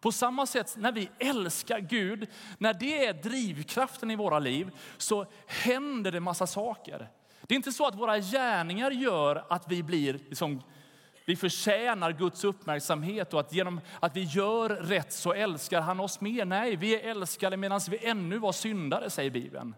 På 0.00 0.12
samma 0.12 0.46
sätt 0.46 0.74
när 0.76 0.92
vi 0.92 1.10
älskar 1.18 1.78
Gud, 1.78 2.28
när 2.58 2.74
det 2.74 3.06
är 3.06 3.12
drivkraften 3.12 4.10
i 4.10 4.16
våra 4.16 4.38
liv, 4.38 4.70
så 4.96 5.26
händer 5.46 6.12
det 6.12 6.20
massa 6.20 6.46
saker. 6.46 7.08
Det 7.48 7.54
är 7.54 7.56
inte 7.56 7.72
så 7.72 7.86
att 7.86 7.94
våra 7.94 8.18
gärningar 8.18 8.90
gör 8.90 9.44
att 9.48 9.64
vi 9.68 9.82
blir 9.82 10.12
liksom, 10.12 10.62
vi 11.26 11.36
förtjänar 11.36 12.12
Guds 12.12 12.44
uppmärksamhet 12.44 13.34
och 13.34 13.40
att 13.40 13.52
genom 13.52 13.80
att 14.00 14.16
vi 14.16 14.22
gör 14.22 14.68
rätt 14.68 15.12
så 15.12 15.32
älskar 15.32 15.80
han 15.80 16.00
oss 16.00 16.20
mer. 16.20 16.44
Nej, 16.44 16.76
vi 16.76 16.94
är 16.94 17.10
älskade 17.10 17.56
medan 17.56 17.80
vi 17.90 18.06
ännu 18.06 18.38
var 18.38 18.52
syndare, 18.52 19.10
säger 19.10 19.30
Bibeln. 19.30 19.74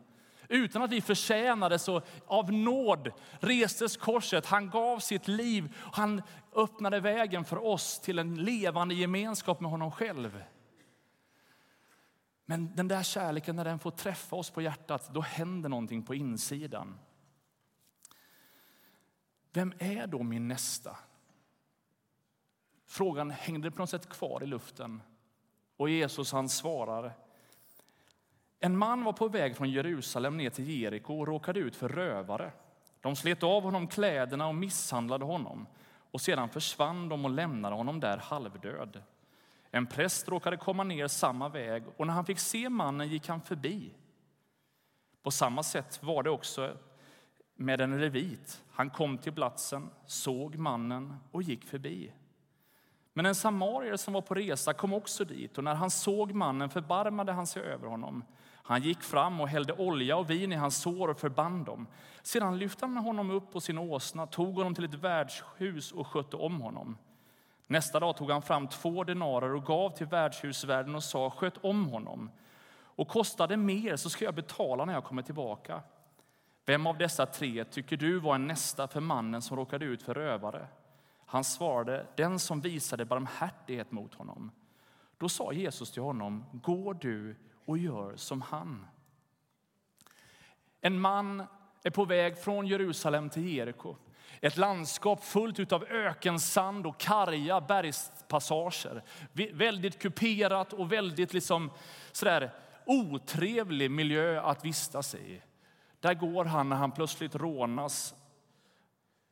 Utan 0.49 0.83
att 0.83 0.91
vi 0.93 1.00
förtjänade 1.00 1.79
så 1.79 2.03
av 2.27 2.53
nåd 2.53 3.11
restes 3.41 3.97
korset. 3.97 4.47
Han 4.47 4.71
gav 4.71 4.99
sitt 4.99 5.29
liv. 5.29 5.77
Han 5.93 6.23
öppnade 6.57 7.00
vägen 7.00 7.45
för 7.45 7.65
oss 7.65 8.00
till 8.00 8.19
en 8.19 8.45
levande 8.45 8.95
gemenskap 8.95 9.61
med 9.61 9.71
honom 9.71 9.91
själv. 9.91 10.43
Men 12.47 12.77
den 12.77 12.89
där 12.89 13.03
kärleken, 13.03 13.57
när 13.57 13.65
den 13.65 13.79
får 13.79 13.91
träffa 13.91 14.37
oss 14.37 14.50
på 14.50 14.62
hjärtat, 14.62 15.11
då 15.15 15.21
händer 15.21 15.69
någonting 15.69 16.03
på 16.03 16.15
insidan. 16.15 16.99
Vem 19.52 19.73
är 19.78 20.07
då 20.07 20.23
min 20.23 20.49
nästa? 20.49 20.97
Frågan 22.87 23.30
hängde 23.30 23.71
på 23.71 23.78
något 23.78 23.90
sätt 23.90 24.09
kvar 24.09 24.42
i 24.42 24.47
luften. 24.47 25.02
Och 25.76 25.90
Jesus 25.90 26.33
han 26.33 26.49
svarar. 26.49 27.12
En 28.61 28.76
man 28.76 29.04
var 29.04 29.12
på 29.12 29.28
väg 29.28 29.57
från 29.57 29.71
Jerusalem 29.71 30.37
ner 30.37 30.50
till 30.50 30.71
Jeriko 30.71 31.21
och 31.21 31.26
råkade 31.26 31.61
ut 31.61 31.76
för 31.76 31.88
rövare. 31.88 32.52
De 33.00 33.16
slet 33.16 33.42
av 33.42 33.62
honom 33.62 33.88
kläderna 33.88 34.49
och 34.49 34.54
misshandlade 34.54 35.25
honom. 35.25 35.66
Och 36.11 36.21
sedan 36.21 36.49
försvann 36.49 37.09
de 37.09 37.25
och 37.25 37.30
lämnade 37.30 37.76
honom 37.76 38.00
där 38.00 38.16
halvdöd. 38.16 39.02
En 39.71 39.87
präst 39.87 40.28
råkade 40.28 40.57
komma 40.57 40.85
ner 40.85 41.09
samma 41.09 41.49
väg 41.49 41.85
och 41.97 42.07
när 42.07 42.14
han 42.14 42.26
fick 42.26 42.38
se 42.38 42.69
mannen 42.69 43.09
gick 43.09 43.28
han 43.28 43.40
förbi. 43.40 43.95
På 45.23 45.30
samma 45.30 45.62
sätt 45.62 46.02
var 46.02 46.23
det 46.23 46.30
också 46.30 46.76
med 47.61 47.81
en 47.81 48.00
levit. 48.00 48.62
Han 48.71 48.90
kom 48.90 49.19
till 49.19 49.33
platsen, 49.33 49.90
såg 50.07 50.57
mannen 50.57 51.14
och 51.31 51.43
gick 51.43 51.64
förbi. 51.64 52.12
Men 53.12 53.26
en 53.26 53.35
samarier 53.35 53.97
som 53.97 54.14
var 54.14 54.21
på 54.21 54.35
resa 54.35 54.73
kom 54.73 54.93
också 54.93 55.25
dit 55.25 55.59
och 55.59 55.64
när 55.64 55.75
han 55.75 55.90
såg 55.90 56.33
mannen 56.33 56.71
förbarmade 56.71 57.33
han 57.33 57.47
sig 57.47 57.62
över 57.62 57.88
honom. 57.88 58.25
Han 58.62 58.83
gick 58.83 59.02
fram 59.02 59.40
och 59.40 59.49
hällde 59.49 59.73
olja 59.73 60.17
och 60.17 60.31
vin 60.31 60.52
i 60.52 60.57
hans 60.57 60.83
sår 60.83 61.09
och 61.09 61.21
förband 61.21 61.67
dem. 61.67 61.87
Sedan 62.23 62.59
lyfte 62.59 62.87
han 62.87 62.97
honom 62.97 63.31
upp 63.31 63.52
på 63.52 63.61
sin 63.61 63.79
åsna, 63.79 64.26
tog 64.26 64.57
honom 64.57 64.75
till 64.75 64.85
ett 64.85 64.95
värdshus 64.95 65.93
och 65.93 66.07
skötte 66.07 66.37
om 66.37 66.61
honom. 66.61 66.99
Nästa 67.67 68.00
dag 68.00 68.17
tog 68.17 68.31
han 68.31 68.43
fram 68.43 68.69
två 68.69 69.05
denarer 69.05 69.55
och 69.55 69.64
gav 69.64 69.90
till 69.90 70.07
värdshusvärden 70.07 70.95
och 70.95 71.05
sa 71.05 71.31
sköt 71.31 71.64
om 71.64 71.87
honom. 71.87 72.31
Och 72.73 73.09
kostade 73.09 73.57
mer 73.57 73.97
så 73.97 74.11
ska 74.11 74.25
jag 74.25 74.35
betala 74.35 74.85
när 74.85 74.93
jag 74.93 75.05
kommer 75.05 75.23
tillbaka. 75.23 75.83
Vem 76.71 76.87
av 76.87 76.99
dessa 76.99 77.27
tre 77.27 77.65
tycker 77.65 77.97
du 77.97 78.19
var 78.19 78.35
en 78.35 78.47
nästa 78.47 78.89
för 78.89 79.00
mannen 79.00 79.43
som 79.43 79.57
råkade 79.57 79.85
ut 79.85 80.03
för 80.03 80.15
rövare? 80.15 80.67
Han 81.27 81.45
svarade, 81.45 82.07
den 82.17 82.39
som 82.39 82.61
visade 82.61 83.05
barmhärtighet 83.05 83.93
mot 83.93 84.15
honom. 84.15 84.50
Då 85.19 85.29
sa 85.29 85.53
Jesus 85.53 85.93
till 85.93 86.03
honom, 86.03 86.45
gå 86.53 86.93
du 86.93 87.37
och 87.65 87.79
gör 87.79 88.17
som 88.17 88.43
han. 88.43 88.87
En 90.81 91.00
man 91.00 91.47
är 91.83 91.91
på 91.91 92.05
väg 92.05 92.39
från 92.39 92.67
Jerusalem 92.67 93.31
till 93.31 93.49
Jeriko. 93.49 93.97
Ett 94.41 94.57
landskap 94.57 95.25
fullt 95.25 95.73
av 95.73 95.85
ökensand 95.85 96.87
och 96.87 97.00
karga 97.00 97.61
bergspassager. 97.61 99.03
Väldigt 99.53 99.99
kuperat 99.99 100.73
och 100.73 100.93
väldigt 100.93 101.33
liksom 101.33 101.71
sådär 102.12 102.50
otrevlig 102.87 103.91
miljö 103.91 104.43
att 104.43 104.65
vistas 104.65 105.15
i. 105.15 105.43
Där 106.00 106.14
går 106.14 106.45
han 106.45 106.69
när 106.69 106.76
han 106.76 106.92
plötsligt 106.92 107.35
rånas, 107.35 108.14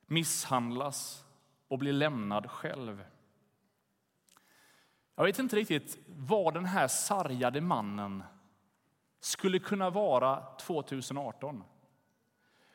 misshandlas 0.07 1.25
och 1.69 1.79
blir 1.79 1.93
lämnad 1.93 2.51
själv. 2.51 3.05
Jag 5.15 5.25
vet 5.25 5.39
inte 5.39 5.57
riktigt 5.57 5.99
vad 6.07 6.55
den 6.55 6.65
här 6.65 6.89
sargade 6.89 7.61
mannen 7.61 8.23
skulle 9.21 9.59
kunna 9.59 9.91
vara 9.91 10.43
2018. 10.57 11.65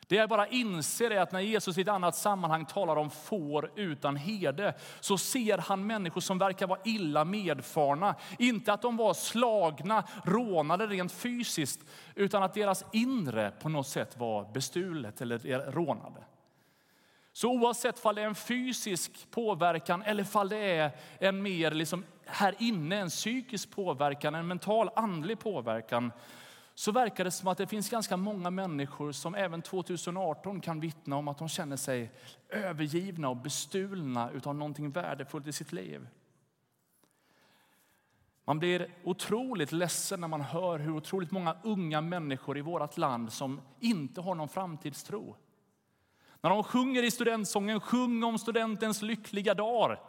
Det 0.08 0.16
jag 0.16 0.28
bara 0.28 0.46
inser 0.46 1.10
är 1.10 1.20
att 1.20 1.32
när 1.32 1.40
Jesus 1.40 1.78
i 1.78 1.80
ett 1.80 1.88
annat 1.88 2.16
sammanhang 2.16 2.64
talar 2.64 2.96
om 2.96 3.10
får 3.10 3.70
utan 3.76 4.16
herde 4.16 4.74
så 5.00 5.18
ser 5.18 5.58
han 5.58 5.86
människor 5.86 6.20
som 6.20 6.38
verkar 6.38 6.66
vara 6.66 6.80
illa 6.84 7.24
medfarna. 7.24 8.14
Inte 8.38 8.72
att 8.72 8.82
de 8.82 8.96
var 8.96 9.14
slagna, 9.14 10.04
rånade 10.24 10.86
rent 10.86 11.12
fysiskt 11.12 11.80
utan 12.14 12.42
att 12.42 12.54
deras 12.54 12.84
inre 12.92 13.52
på 13.60 13.68
något 13.68 13.88
sätt 13.88 14.16
var 14.16 14.52
bestulet 14.52 15.20
eller 15.20 15.72
rånade. 15.72 16.24
Så 17.32 17.50
oavsett 17.50 18.04
om 18.04 18.14
det 18.14 18.22
är 18.22 18.26
en 18.26 18.34
fysisk 18.34 19.30
påverkan 19.30 20.02
eller 20.02 20.26
om 20.32 20.48
det 20.48 20.56
är 20.56 20.90
en 21.18 21.42
mer 21.42 21.70
liksom 21.70 22.04
här 22.26 22.54
inne, 22.58 22.96
en 22.96 23.08
psykisk 23.08 23.70
påverkan, 23.70 24.34
en 24.34 24.46
mental 24.46 24.90
andlig 24.96 25.38
påverkan 25.38 26.12
så 26.74 26.92
verkar 26.92 27.24
det 27.24 27.30
som 27.30 27.48
att 27.48 27.58
det 27.58 27.66
finns 27.66 27.90
ganska 27.90 28.16
många 28.16 28.50
människor 28.50 29.12
som 29.12 29.34
även 29.34 29.62
2018 29.62 30.60
kan 30.60 30.80
vittna 30.80 31.16
om 31.16 31.28
att 31.28 31.38
de 31.38 31.48
känner 31.48 31.76
sig 31.76 32.12
övergivna 32.48 33.28
och 33.28 33.36
bestulna 33.36 34.30
av 34.44 34.54
någonting 34.54 34.90
värdefullt 34.90 35.46
i 35.46 35.52
sitt 35.52 35.72
liv. 35.72 36.06
Man 38.44 38.58
blir 38.58 38.88
otroligt 39.04 39.72
ledsen 39.72 40.20
när 40.20 40.28
man 40.28 40.40
hör 40.40 40.78
hur 40.78 40.96
otroligt 40.96 41.30
många 41.30 41.56
unga 41.62 42.00
människor 42.00 42.58
i 42.58 42.60
vårt 42.60 42.96
land 42.96 43.32
som 43.32 43.60
inte 43.80 44.20
har 44.20 44.34
någon 44.34 44.48
framtidstro. 44.48 45.36
När 46.44 46.50
de 46.50 46.64
sjunger 46.64 47.02
i 47.02 47.10
studentsången 47.10 47.80
Sjung 47.80 48.24
om 48.24 48.38
studentens 48.38 49.02
lyckliga 49.02 49.54
dagar. 49.54 50.00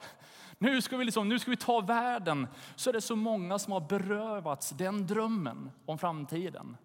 Nu 0.57 0.81
ska, 0.81 0.97
vi 0.97 1.05
liksom, 1.05 1.29
nu 1.29 1.39
ska 1.39 1.51
vi 1.51 1.57
ta 1.57 1.79
världen. 1.79 2.47
Så 2.75 2.89
är 2.89 2.93
det 2.93 3.01
så 3.01 3.15
många 3.15 3.59
som 3.59 3.73
har 3.73 3.79
berövats 3.79 4.69
den 4.69 5.07
drömmen 5.07 5.71
om 5.85 5.97
framtiden. 5.97 6.77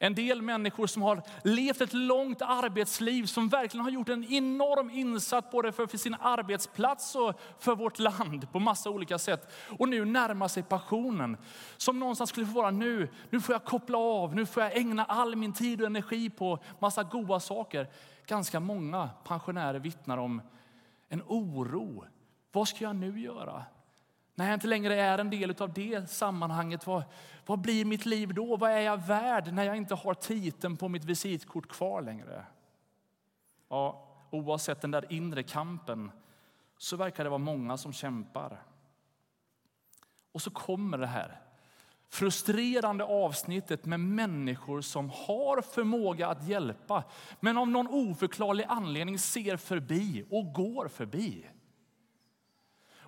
En 0.00 0.14
del 0.14 0.42
människor 0.42 0.86
som 0.86 1.02
har 1.02 1.22
levt 1.44 1.80
ett 1.80 1.92
långt 1.92 2.42
arbetsliv 2.42 3.26
som 3.26 3.48
verkligen 3.48 3.84
har 3.84 3.90
gjort 3.90 4.08
en 4.08 4.24
enorm 4.32 4.90
insats 4.90 5.50
både 5.50 5.72
för, 5.72 5.86
för 5.86 5.98
sin 5.98 6.16
arbetsplats 6.20 7.14
och 7.14 7.40
för 7.58 7.76
vårt 7.76 7.98
land 7.98 8.52
på 8.52 8.58
massa 8.58 8.90
olika 8.90 9.18
sätt. 9.18 9.52
Och 9.78 9.88
nu 9.88 10.04
närmar 10.04 10.48
sig 10.48 10.62
passionen. 10.62 11.36
Som 11.76 11.98
någonstans 11.98 12.30
skulle 12.30 12.46
få 12.46 12.52
vara 12.52 12.70
nu, 12.70 13.08
nu 13.30 13.40
får 13.40 13.54
jag 13.54 13.64
koppla 13.64 13.98
av, 13.98 14.34
nu 14.34 14.46
får 14.46 14.62
jag 14.62 14.76
ägna 14.76 15.04
all 15.04 15.36
min 15.36 15.52
tid 15.52 15.80
och 15.80 15.86
energi 15.86 16.30
på 16.30 16.58
massa 16.78 17.02
goda 17.02 17.40
saker. 17.40 17.88
Ganska 18.28 18.60
många 18.60 19.10
pensionärer 19.24 19.78
vittnar 19.78 20.18
om 20.18 20.42
en 21.08 21.22
oro. 21.26 22.04
Vad 22.52 22.68
ska 22.68 22.84
jag 22.84 22.96
nu 22.96 23.20
göra? 23.20 23.64
När 24.34 24.44
jag 24.44 24.54
inte 24.54 24.66
längre 24.66 24.94
är 25.00 25.18
en 25.18 25.30
del 25.30 25.62
av 25.62 25.72
det 25.72 26.10
sammanhanget, 26.10 26.86
vad, 26.86 27.02
vad 27.46 27.58
blir 27.60 27.84
mitt 27.84 28.06
liv 28.06 28.34
då? 28.34 28.56
Vad 28.56 28.70
är 28.70 28.80
jag 28.80 29.06
värd 29.06 29.52
när 29.52 29.64
jag 29.64 29.76
inte 29.76 29.94
har 29.94 30.14
titeln 30.14 30.76
på 30.76 30.88
mitt 30.88 31.04
visitkort 31.04 31.68
kvar 31.68 32.02
längre? 32.02 32.44
Ja, 33.68 34.06
oavsett 34.30 34.80
den 34.80 34.90
där 34.90 35.12
inre 35.12 35.42
kampen 35.42 36.10
så 36.76 36.96
verkar 36.96 37.24
det 37.24 37.30
vara 37.30 37.38
många 37.38 37.76
som 37.76 37.92
kämpar. 37.92 38.62
Och 40.32 40.42
så 40.42 40.50
kommer 40.50 40.98
det 40.98 41.06
här 41.06 41.40
frustrerande 42.10 43.04
avsnittet 43.04 43.84
med 43.84 44.00
människor 44.00 44.80
som 44.80 45.10
har 45.10 45.62
förmåga 45.62 46.28
att 46.28 46.48
hjälpa 46.48 47.04
men 47.40 47.58
av 47.58 47.68
någon 47.68 47.88
oförklarlig 47.88 48.64
anledning 48.68 49.18
ser 49.18 49.56
förbi 49.56 50.24
och 50.30 50.52
går 50.52 50.88
förbi. 50.88 51.46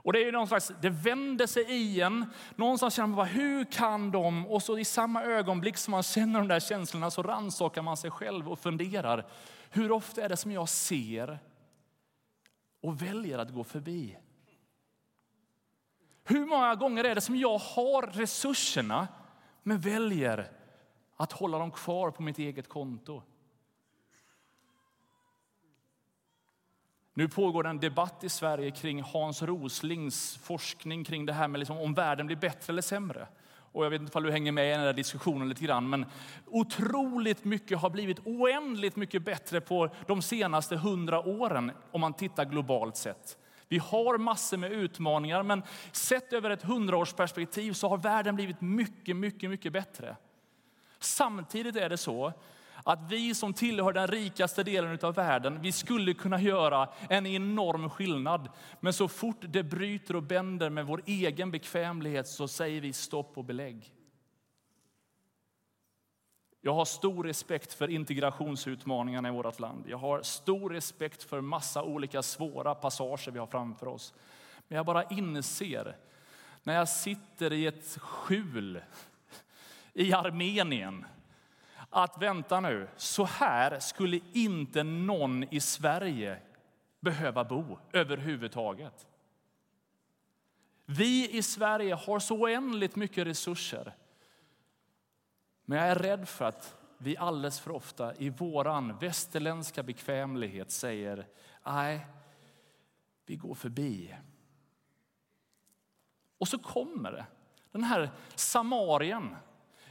Och 0.03 0.13
det 0.13 0.29
är 0.29 0.33
någon 0.33 0.49
slags, 0.49 0.73
det 0.83 0.91
vänder 0.91 1.47
sig 1.47 1.63
i 1.69 2.01
en. 2.01 2.27
Någonstans 2.57 2.95
känner 2.95 3.07
man 3.07 3.17
bara, 3.17 3.27
hur 3.27 3.65
kan 3.65 4.11
de? 4.11 4.47
Och 4.47 4.63
så 4.63 4.79
i 4.79 4.85
samma 4.85 5.23
ögonblick 5.23 5.77
som 5.77 5.91
man 5.93 6.03
känner 6.03 6.39
de 6.39 6.49
där 6.49 6.61
känslorna 6.61 7.11
så 7.11 7.23
rannsakar 7.23 7.83
man 7.83 7.97
sig 7.97 8.11
själv 8.11 8.49
och 8.49 8.59
funderar. 8.59 9.27
Hur 9.71 9.93
ofta 9.93 10.23
är 10.23 10.29
det 10.29 10.37
som 10.37 10.53
jag 10.53 10.69
ser 10.69 11.39
och 12.83 13.03
väljer 13.03 13.39
att 13.39 13.55
gå 13.55 13.65
förbi? 13.65 14.17
Hur 16.25 16.47
många 16.47 16.75
gånger 16.75 17.05
är 17.05 17.15
det 17.15 17.21
som 17.21 17.37
jag 17.37 17.59
har 17.59 18.03
resurserna 18.03 19.09
men 19.63 19.81
väljer 19.81 20.51
att 21.17 21.33
hålla 21.33 21.59
dem 21.59 21.71
kvar 21.71 22.11
på 22.11 22.23
mitt 22.23 22.39
eget 22.39 22.69
konto? 22.69 23.23
Nu 27.15 27.29
pågår 27.29 27.67
en 27.67 27.81
debatt 27.81 28.25
i 28.25 28.29
Sverige 28.29 28.71
kring 28.71 29.03
Hans 29.03 29.43
Roslings 29.43 30.37
forskning 30.37 31.05
kring 31.05 31.27
det 31.27 31.33
här 31.33 31.49
med 31.49 31.59
liksom 31.59 31.79
om 31.79 31.95
världen 31.95 32.27
blir 32.27 32.37
bättre 32.37 32.73
eller 32.73 32.83
sämre. 32.83 33.29
Och 33.73 33.85
jag 33.85 33.91
vet 33.91 34.01
inte 34.01 34.19
om 34.19 34.25
du 34.25 34.31
hänger 34.33 34.53
med 34.53 34.69
i 34.69 34.71
den 34.71 34.81
där 34.81 34.93
diskussionen 34.93 35.49
lite 35.49 35.65
grann, 35.65 35.91
men 35.91 36.07
otroligt 36.47 37.45
mycket 37.45 37.79
har 37.79 37.91
blivit 37.91 38.27
oändligt 38.27 38.97
mycket 38.97 39.23
bättre 39.23 39.61
på 39.61 39.89
de 40.07 40.23
senaste 40.23 40.77
hundra 40.77 41.21
åren 41.21 41.73
om 41.91 42.01
man 42.01 42.13
tittar 42.13 42.45
globalt 42.45 42.97
sett. 42.97 43.39
Vi 43.71 43.79
har 43.79 44.19
massor 44.19 44.57
med 44.57 44.73
utmaningar, 44.73 45.43
men 45.43 45.63
sett 45.93 46.33
över 46.33 46.51
ett 46.51 46.63
hundraårsperspektiv 46.63 47.73
så 47.73 47.89
har 47.89 47.99
världen 47.99 48.35
blivit 48.35 48.61
mycket, 48.61 49.17
mycket, 49.17 49.51
mycket 49.51 49.73
bättre. 49.73 50.17
Samtidigt 50.99 51.77
är 51.77 51.89
det 51.89 51.97
så 51.97 52.33
att 52.85 53.13
vi 53.13 53.35
som 53.35 53.55
tillhör 53.55 53.93
den 53.93 54.07
rikaste 54.07 54.63
delen 54.63 54.99
av 55.03 55.15
världen, 55.15 55.63
vi 55.63 55.73
skulle 55.73 56.15
kunna 56.15 56.41
göra 56.41 56.89
en 57.09 57.27
enorm 57.27 57.91
skillnad. 57.91 58.49
Men 58.81 58.93
så 58.93 59.09
fort 59.09 59.41
det 59.41 59.63
bryter 59.63 60.17
och 60.17 60.23
bänder 60.23 60.71
med 60.71 60.87
vår 60.87 61.03
egen 61.07 61.51
bekvämlighet 61.51 62.29
så 62.29 62.49
säger 62.49 62.81
vi 62.81 62.93
stopp 62.93 63.39
och 63.39 63.45
belägg. 63.45 63.93
Jag 66.61 66.75
har 66.75 66.85
stor 66.85 67.25
respekt 67.25 67.73
för 67.73 67.91
integrationsutmaningarna 67.91 69.29
i 69.29 69.33
vårt 69.33 69.61
land. 69.61 69.85
Jag 69.89 69.99
har 69.99 70.23
stor 70.23 70.71
respekt 70.71 71.23
för 71.23 71.41
massa 71.41 71.83
olika 71.83 72.23
svåra 72.23 72.75
passager 72.75 73.31
vi 73.31 73.39
har 73.39 73.47
framför 73.47 73.89
oss. 73.89 74.15
Men 74.69 74.77
jag 74.77 74.87
bara 74.87 75.05
inser 75.05 75.97
när 76.63 76.75
jag 76.75 76.89
sitter 76.89 77.53
i 77.53 77.67
ett 77.67 77.99
skjul 77.99 78.81
i 79.93 80.13
Armenien 80.13 81.05
att 81.91 82.23
vänta 82.23 82.61
nu, 82.61 82.89
så 82.97 83.25
här 83.25 83.81
skulle 83.81 84.21
inte 84.33 84.83
någon 84.83 85.45
i 85.55 85.61
Sverige 85.61 86.39
behöva 87.01 87.45
bo 87.45 87.79
överhuvudtaget. 87.93 89.07
Vi 90.85 91.31
i 91.31 91.43
Sverige 91.43 91.95
har 91.95 92.19
så 92.19 92.37
oändligt 92.37 92.97
mycket 92.97 93.27
resurser. 93.27 93.95
Men 95.71 95.79
jag 95.79 95.89
är 95.89 95.95
rädd 95.95 96.29
för 96.29 96.45
att 96.45 96.77
vi 96.99 97.17
alldeles 97.17 97.61
för 97.61 97.71
ofta 97.71 98.15
i 98.15 98.31
våran 98.31 98.99
västerländska 98.99 99.83
bekvämlighet 99.83 100.71
säger 100.71 101.27
nej, 101.67 102.07
vi 103.27 103.37
går 103.37 103.55
förbi. 103.55 104.15
Och 106.39 106.49
så 106.49 106.59
kommer 106.59 107.13
det, 107.13 107.27
den 107.73 107.85
här 107.85 108.11
samarien 108.35 109.37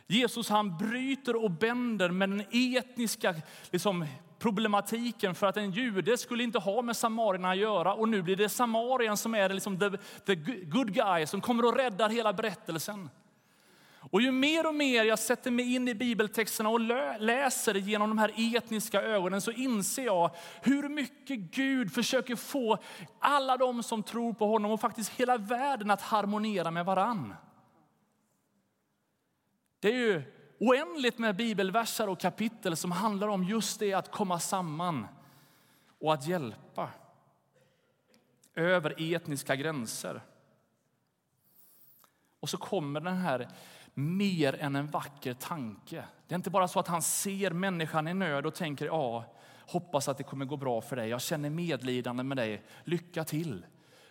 Jesus 0.07 0.49
han 0.49 0.77
bryter 0.77 1.43
och 1.43 1.51
bänder 1.51 2.09
med 2.09 2.29
den 2.29 2.43
etniska 2.51 3.35
liksom, 3.69 4.05
problematiken 4.39 5.35
för 5.35 5.47
att 5.47 5.57
en 5.57 5.71
jude 5.71 6.17
skulle 6.17 6.43
inte 6.43 6.59
ha 6.59 6.81
med 6.81 6.97
samarierna 6.97 7.51
att 7.51 7.57
göra. 7.57 7.93
Och 7.93 8.09
nu 8.09 8.21
blir 8.21 8.35
det 8.35 8.49
samarien 8.49 9.17
som 9.17 9.35
är 9.35 9.49
liksom 9.49 9.79
the, 9.79 9.89
the 10.25 10.35
good 10.63 10.93
guy 10.93 11.25
som 11.25 11.41
kommer 11.41 11.65
och 11.65 11.75
räddar 11.75 12.09
hela 12.09 12.33
berättelsen. 12.33 13.09
Och 14.01 14.21
ju 14.21 14.31
mer 14.31 14.67
och 14.67 14.75
mer 14.75 15.03
jag 15.03 15.19
sätter 15.19 15.51
mig 15.51 15.75
in 15.75 15.87
i 15.87 15.95
bibeltexterna 15.95 16.69
och 16.69 16.79
läser 17.19 17.75
genom 17.75 18.09
de 18.09 18.17
här 18.17 18.55
etniska 18.55 19.01
ögonen 19.01 19.41
så 19.41 19.51
inser 19.51 20.05
jag 20.05 20.35
hur 20.61 20.89
mycket 20.89 21.39
Gud 21.39 21.93
försöker 21.93 22.35
få 22.35 22.77
alla 23.19 23.57
de 23.57 23.83
som 23.83 24.03
tror 24.03 24.33
på 24.33 24.47
honom 24.47 24.71
och 24.71 24.81
faktiskt 24.81 25.09
hela 25.09 25.37
världen 25.37 25.91
att 25.91 26.01
harmonera 26.01 26.71
med 26.71 26.85
varann. 26.85 27.35
Det 29.79 29.87
är 29.87 29.97
ju 29.97 30.23
oändligt 30.59 31.17
med 31.17 31.35
bibelverser 31.35 32.09
och 32.09 32.19
kapitel 32.19 32.77
som 32.77 32.91
handlar 32.91 33.27
om 33.27 33.43
just 33.43 33.79
det 33.79 33.93
att 33.93 34.11
komma 34.11 34.39
samman 34.39 35.07
och 35.99 36.13
att 36.13 36.27
hjälpa 36.27 36.89
över 38.55 39.13
etniska 39.15 39.55
gränser. 39.55 40.21
Och 42.39 42.49
så 42.49 42.57
kommer 42.57 42.99
den 42.99 43.17
här 43.17 43.49
mer 43.93 44.55
än 44.55 44.75
en 44.75 44.87
vacker 44.87 45.33
tanke. 45.33 46.03
Det 46.27 46.33
är 46.33 46.35
inte 46.35 46.49
bara 46.49 46.67
så 46.67 46.79
att 46.79 46.87
han 46.87 47.01
ser 47.01 47.51
människan 47.51 48.07
i 48.07 48.13
nöd 48.13 48.45
och 48.45 48.55
tänker 48.55 48.85
ja, 48.85 49.25
hoppas 49.67 50.07
att 50.07 50.17
det 50.17 50.23
kommer 50.23 50.45
gå 50.45 50.57
bra 50.57 50.81
för 50.81 50.95
dig. 50.95 51.09
Jag 51.09 51.21
känner 51.21 51.49
medlidande 51.49 52.23
med 52.23 52.37
dig. 52.37 52.63
Lycka 52.83 53.23
till. 53.23 53.65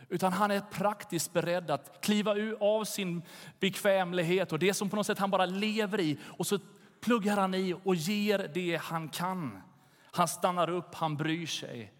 Utan 0.09 0.33
han 0.33 0.51
är 0.51 0.61
praktiskt 0.61 1.33
beredd 1.33 1.71
att 1.71 2.01
kliva 2.01 2.35
av 2.61 2.85
sin 2.85 3.23
bekvämlighet 3.61 4.53
och 4.53 4.59
det 4.59 4.75
som 4.75 4.91
på 4.91 4.97
något 4.97 5.07
sätt 5.07 5.19
han 5.19 5.31
bara 5.31 5.47
lever 5.47 6.01
i. 6.01 6.19
Och 6.25 6.47
så 6.47 6.59
pluggar 7.01 7.37
han 7.37 7.55
i 7.55 7.75
och 7.85 7.95
ger 7.95 8.51
det 8.55 8.81
han 8.83 9.09
kan. 9.09 9.63
Han 10.11 10.29
stannar 10.29 10.71
upp, 10.71 10.95
han 10.95 11.17
bryr 11.17 11.47
sig. 11.47 11.93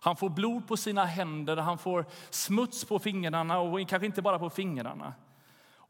Han 0.00 0.16
får 0.16 0.28
blod 0.28 0.68
på 0.68 0.76
sina 0.76 1.04
händer, 1.04 1.56
han 1.56 1.78
får 1.78 2.06
smuts 2.30 2.84
på 2.84 2.98
fingrarna 2.98 3.58
och 3.58 3.88
kanske 3.88 4.06
inte 4.06 4.22
bara 4.22 4.38
på 4.38 4.50
fingrarna. 4.50 5.14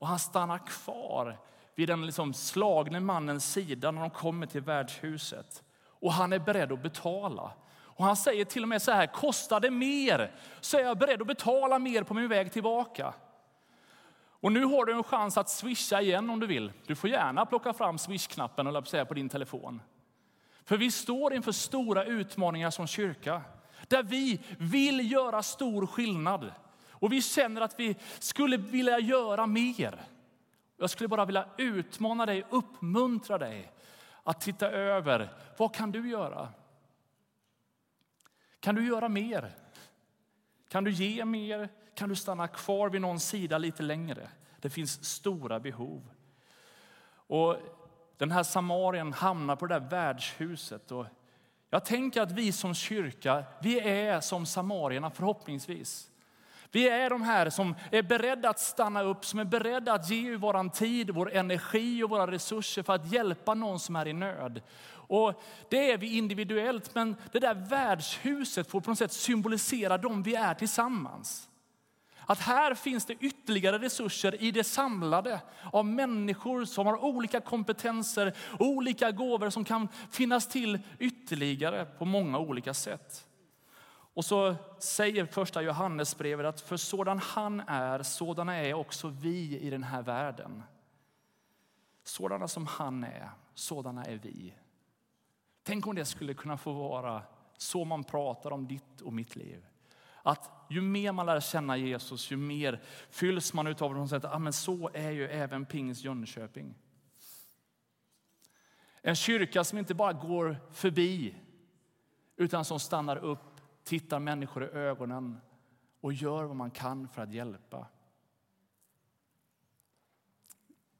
Och 0.05 0.09
han 0.09 0.19
stannar 0.19 0.59
kvar 0.59 1.38
vid 1.75 1.88
den 1.88 2.07
liksom 2.07 2.35
slagne 2.35 3.01
mannens 3.01 3.53
sida 3.53 3.90
när 3.90 4.01
de 4.01 4.11
kommer 4.11 4.47
till 4.47 4.61
värdshuset. 4.61 5.62
Och 5.87 6.12
han 6.12 6.33
är 6.33 6.38
beredd 6.38 6.73
att 6.73 6.83
betala. 6.83 7.53
Och 7.75 8.05
han 8.05 8.17
säger 8.17 8.45
till 8.45 8.62
och 8.62 8.69
med 8.69 8.83
så 8.83 8.93
här, 8.93 9.07
kostar 9.07 9.61
det 9.61 9.71
mer 9.71 10.35
så 10.61 10.79
är 10.79 10.83
jag 10.83 10.99
beredd 10.99 11.21
att 11.21 11.27
betala 11.27 11.79
mer 11.79 12.03
på 12.03 12.14
min 12.14 12.29
väg 12.29 12.53
tillbaka. 12.53 13.14
Och 14.17 14.53
nu 14.53 14.64
har 14.64 14.85
du 14.85 14.93
en 14.93 15.03
chans 15.03 15.38
att 15.38 15.49
swisha 15.49 16.01
igen 16.01 16.31
om 16.31 16.40
du 16.40 16.47
vill. 16.47 16.73
Du 16.87 16.95
får 16.95 17.11
gärna 17.11 17.47
plocka 17.47 17.73
fram 17.73 17.99
swishknappen 17.99 18.83
på 19.09 19.14
din 19.14 19.29
telefon. 19.29 19.83
För 20.64 20.77
vi 20.77 20.90
står 20.90 21.35
inför 21.35 21.53
stora 21.53 22.05
utmaningar 22.05 22.71
som 22.71 22.87
kyrka. 22.87 23.43
Där 23.88 24.03
vi 24.03 24.40
vill 24.59 25.12
göra 25.12 25.43
stor 25.43 25.87
skillnad. 25.87 26.53
Och 27.05 27.12
vi 27.12 27.23
känner 27.23 27.61
att 27.61 27.81
vi 27.81 27.97
skulle 28.19 28.57
vilja 28.57 28.99
göra 28.99 29.47
mer. 29.47 30.03
Jag 30.77 30.90
skulle 30.90 31.09
bara 31.09 31.25
vilja 31.25 31.49
utmana 31.59 32.27
dig, 32.27 32.45
uppmuntra 32.51 33.38
dig 33.38 33.73
att 34.23 34.40
titta 34.40 34.71
över 34.71 35.33
vad 35.57 35.75
kan 35.75 35.93
du 35.93 36.09
göra? 36.09 36.49
Kan 38.61 38.75
du 38.75 38.87
göra 38.87 39.09
mer? 39.09 39.53
Kan 40.69 40.85
du 40.85 40.90
ge 40.90 41.25
mer? 41.25 41.69
Kan 41.95 42.09
du 42.09 42.17
stanna 42.17 42.49
kvar 42.49 42.90
vid 42.90 43.01
någon 43.01 43.21
sida 43.21 43.59
lite 43.59 43.83
längre? 43.83 44.29
Det 44.61 44.71
finns 44.71 45.05
stora 45.05 45.61
behov. 45.61 46.11
Och 47.27 47.57
den 48.17 48.31
här 48.31 48.43
samarien 48.43 49.12
hamnar 49.12 49.57
på 49.57 49.67
det 49.67 49.75
där 49.75 49.88
värdshuset. 49.88 50.93
Och 50.93 51.07
jag 51.71 51.85
tänker 51.85 52.23
att 52.23 52.33
vi 52.33 52.53
som 52.53 52.75
kyrka, 52.75 53.45
vi 53.62 53.81
är 53.81 54.21
som 54.21 54.47
samarierna 54.47 55.11
förhoppningsvis. 55.11 56.11
Vi 56.74 56.88
är 56.88 57.10
de 57.10 57.22
här 57.22 57.50
som 57.50 57.74
är 57.90 58.02
beredda 58.02 58.50
att 58.50 58.60
stanna 58.60 59.02
upp, 59.02 59.24
som 59.24 59.38
är 59.38 59.44
beredda 59.44 59.92
att 59.92 60.10
ge 60.10 60.37
vår 60.37 60.68
tid, 60.68 61.10
vår 61.10 61.32
energi 61.32 62.02
och 62.02 62.10
våra 62.10 62.30
resurser 62.30 62.82
för 62.82 62.92
att 62.92 63.12
hjälpa 63.12 63.54
någon 63.54 63.80
som 63.80 63.96
är 63.96 64.08
i 64.08 64.12
nöd. 64.12 64.62
Och 64.90 65.42
det 65.70 65.92
är 65.92 65.98
vi 65.98 66.16
individuellt, 66.16 66.94
men 66.94 67.16
det 67.32 67.38
där 67.38 67.54
värdshuset 67.54 68.70
får 68.70 68.80
på 68.80 68.90
något 68.90 68.98
sätt 68.98 69.12
symbolisera 69.12 69.98
dem 69.98 70.22
vi 70.22 70.34
är 70.34 70.54
tillsammans. 70.54 71.48
Att 72.26 72.38
här 72.38 72.74
finns 72.74 73.06
det 73.06 73.14
ytterligare 73.20 73.78
resurser 73.78 74.42
i 74.42 74.50
det 74.50 74.64
samlade 74.64 75.40
av 75.72 75.87
människor 75.87 76.64
som 76.64 76.87
har 76.87 77.04
olika 77.04 77.40
kompetenser, 77.40 78.32
olika 78.58 79.10
gåvor 79.10 79.50
som 79.50 79.64
kan 79.64 79.88
finnas 80.10 80.48
till 80.48 80.78
ytterligare 80.98 81.84
på 81.84 82.04
många 82.04 82.38
olika 82.38 82.74
sätt. 82.74 83.26
Och 84.14 84.24
så 84.24 84.57
säger 84.79 85.27
första 85.27 85.62
Johannesbrevet 85.62 86.46
att 86.46 86.61
för 86.61 86.77
sådan 86.77 87.18
han 87.18 87.61
är, 87.61 88.03
sådana 88.03 88.57
är 88.57 88.74
också 88.74 89.09
vi 89.09 89.59
i 89.59 89.70
den 89.70 89.83
här 89.83 90.03
världen. 90.03 90.62
Sådana 92.05 92.48
som 92.48 92.66
han 92.66 93.05
är, 93.05 93.31
sådana 93.55 94.05
är 94.05 94.16
vi. 94.16 94.55
Tänk 95.62 95.87
om 95.87 95.94
det 95.94 96.05
skulle 96.05 96.35
kunna 96.35 96.57
få 96.57 96.72
vara 96.72 97.22
så 97.57 97.85
man 97.85 98.05
pratar 98.05 98.50
om 98.50 98.66
ditt 98.66 99.00
och 99.00 99.12
mitt 99.12 99.37
liv. 99.37 99.66
Att 100.22 100.50
ju 100.70 100.81
mer 100.81 101.12
man 101.12 101.27
lär 101.27 101.40
känna 101.40 101.77
Jesus, 101.77 102.31
ju 102.31 102.37
mer 102.37 102.83
fylls 103.11 103.53
man 103.53 103.66
av 103.66 104.09
det. 104.09 104.16
Att 104.16 104.24
ah, 104.24 104.38
men 104.38 104.53
så 104.53 104.90
är 104.94 105.11
ju 105.11 105.29
även 105.29 105.66
Pings 105.66 106.05
Jönköping. 106.05 106.74
En 109.03 109.16
kyrka 109.16 109.64
som 109.64 109.79
inte 109.79 109.94
bara 109.94 110.12
går 110.12 110.61
förbi, 110.72 111.35
utan 112.37 112.64
som 112.64 112.81
stannar 112.81 113.16
upp, 113.16 113.54
tittar 113.85 114.18
människor 114.18 114.64
i 114.64 114.66
ögonen 114.66 115.40
och 116.01 116.12
gör 116.12 116.44
vad 116.44 116.57
man 116.57 116.70
kan 116.70 117.09
för 117.09 117.23
att 117.23 117.33
hjälpa. 117.33 117.87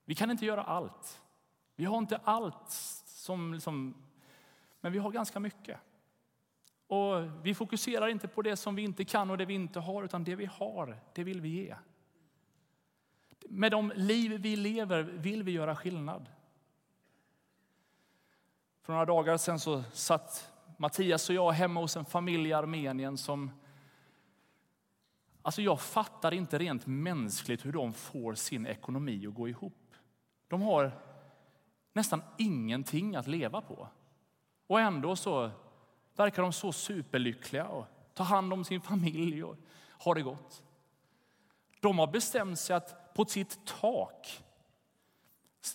Vi 0.05 0.15
kan 0.15 0.31
inte 0.31 0.47
göra 0.47 0.65
allt. 0.65 1.23
Vi 1.77 1.85
har 1.85 1.99
inte 1.99 2.17
allt 2.17 2.71
som 3.05 3.55
liksom 3.55 3.95
men 4.85 4.93
vi 4.93 4.99
har 4.99 5.11
ganska 5.11 5.41
mycket. 5.41 5.81
Och 6.87 7.47
vi 7.47 7.55
fokuserar 7.55 8.09
inte 8.09 8.29
på 8.29 8.43
det 8.43 8.57
som 8.57 8.75
vi 8.75 8.83
inte 8.83 9.05
kan 9.05 9.31
och 9.31 9.39
det 9.39 9.45
vi 9.45 9.55
inte 9.55 9.81
har, 9.81 10.03
utan 10.03 10.25
det 10.25 10.35
vi 10.35 10.47
har, 10.47 11.01
det 11.15 11.25
vill 11.25 11.41
vi 11.41 11.49
ge. 11.49 11.77
Med 13.49 13.73
de 13.73 13.93
liv 13.97 14.41
vi 14.41 14.57
lever 14.57 15.03
vill 15.03 15.43
vi 15.43 15.53
göra 15.53 15.77
skillnad. 15.77 16.29
För 18.83 18.93
några 18.93 19.05
dagar 19.05 19.37
sedan 19.37 19.61
så 19.61 19.83
satt 19.93 20.54
Mattias 20.85 21.29
och 21.29 21.35
jag 21.35 21.55
är 21.55 21.59
hemma 21.59 21.81
hos 21.81 21.97
en 21.97 22.05
familj 22.05 22.49
i 22.49 22.53
Armenien 22.53 23.19
som 23.19 23.51
Alltså 25.43 25.63
jag 25.63 25.81
fattar 25.81 26.35
inte 26.35 26.59
rent 26.59 26.87
mänskligt 26.87 27.67
hur 27.67 27.73
de 27.73 27.93
får 27.93 28.35
sin 28.35 28.67
ekonomi 28.67 29.27
att 29.27 29.35
gå 29.35 29.49
ihop. 29.49 29.95
De 30.49 30.63
har 30.63 30.93
nästan 31.93 32.23
ingenting 32.39 33.17
att 33.17 33.27
leva 33.27 33.61
på. 33.61 33.89
Och 34.67 34.81
ändå 34.81 35.17
så 35.17 35.51
verkar 36.17 36.43
de 36.43 36.53
så 36.53 36.73
superlyckliga 36.73 37.67
och 37.67 37.87
tar 38.15 38.25
hand 38.25 38.53
om 38.53 38.65
sin 38.65 38.81
familj 38.81 39.45
och 39.45 39.57
har 39.89 40.15
det 40.15 40.23
gott. 40.23 40.63
De 41.81 41.99
har 41.99 42.07
bestämt 42.07 42.59
sig 42.59 42.77
att 42.77 43.15
på 43.15 43.25
sitt 43.25 43.59
tak 43.81 44.43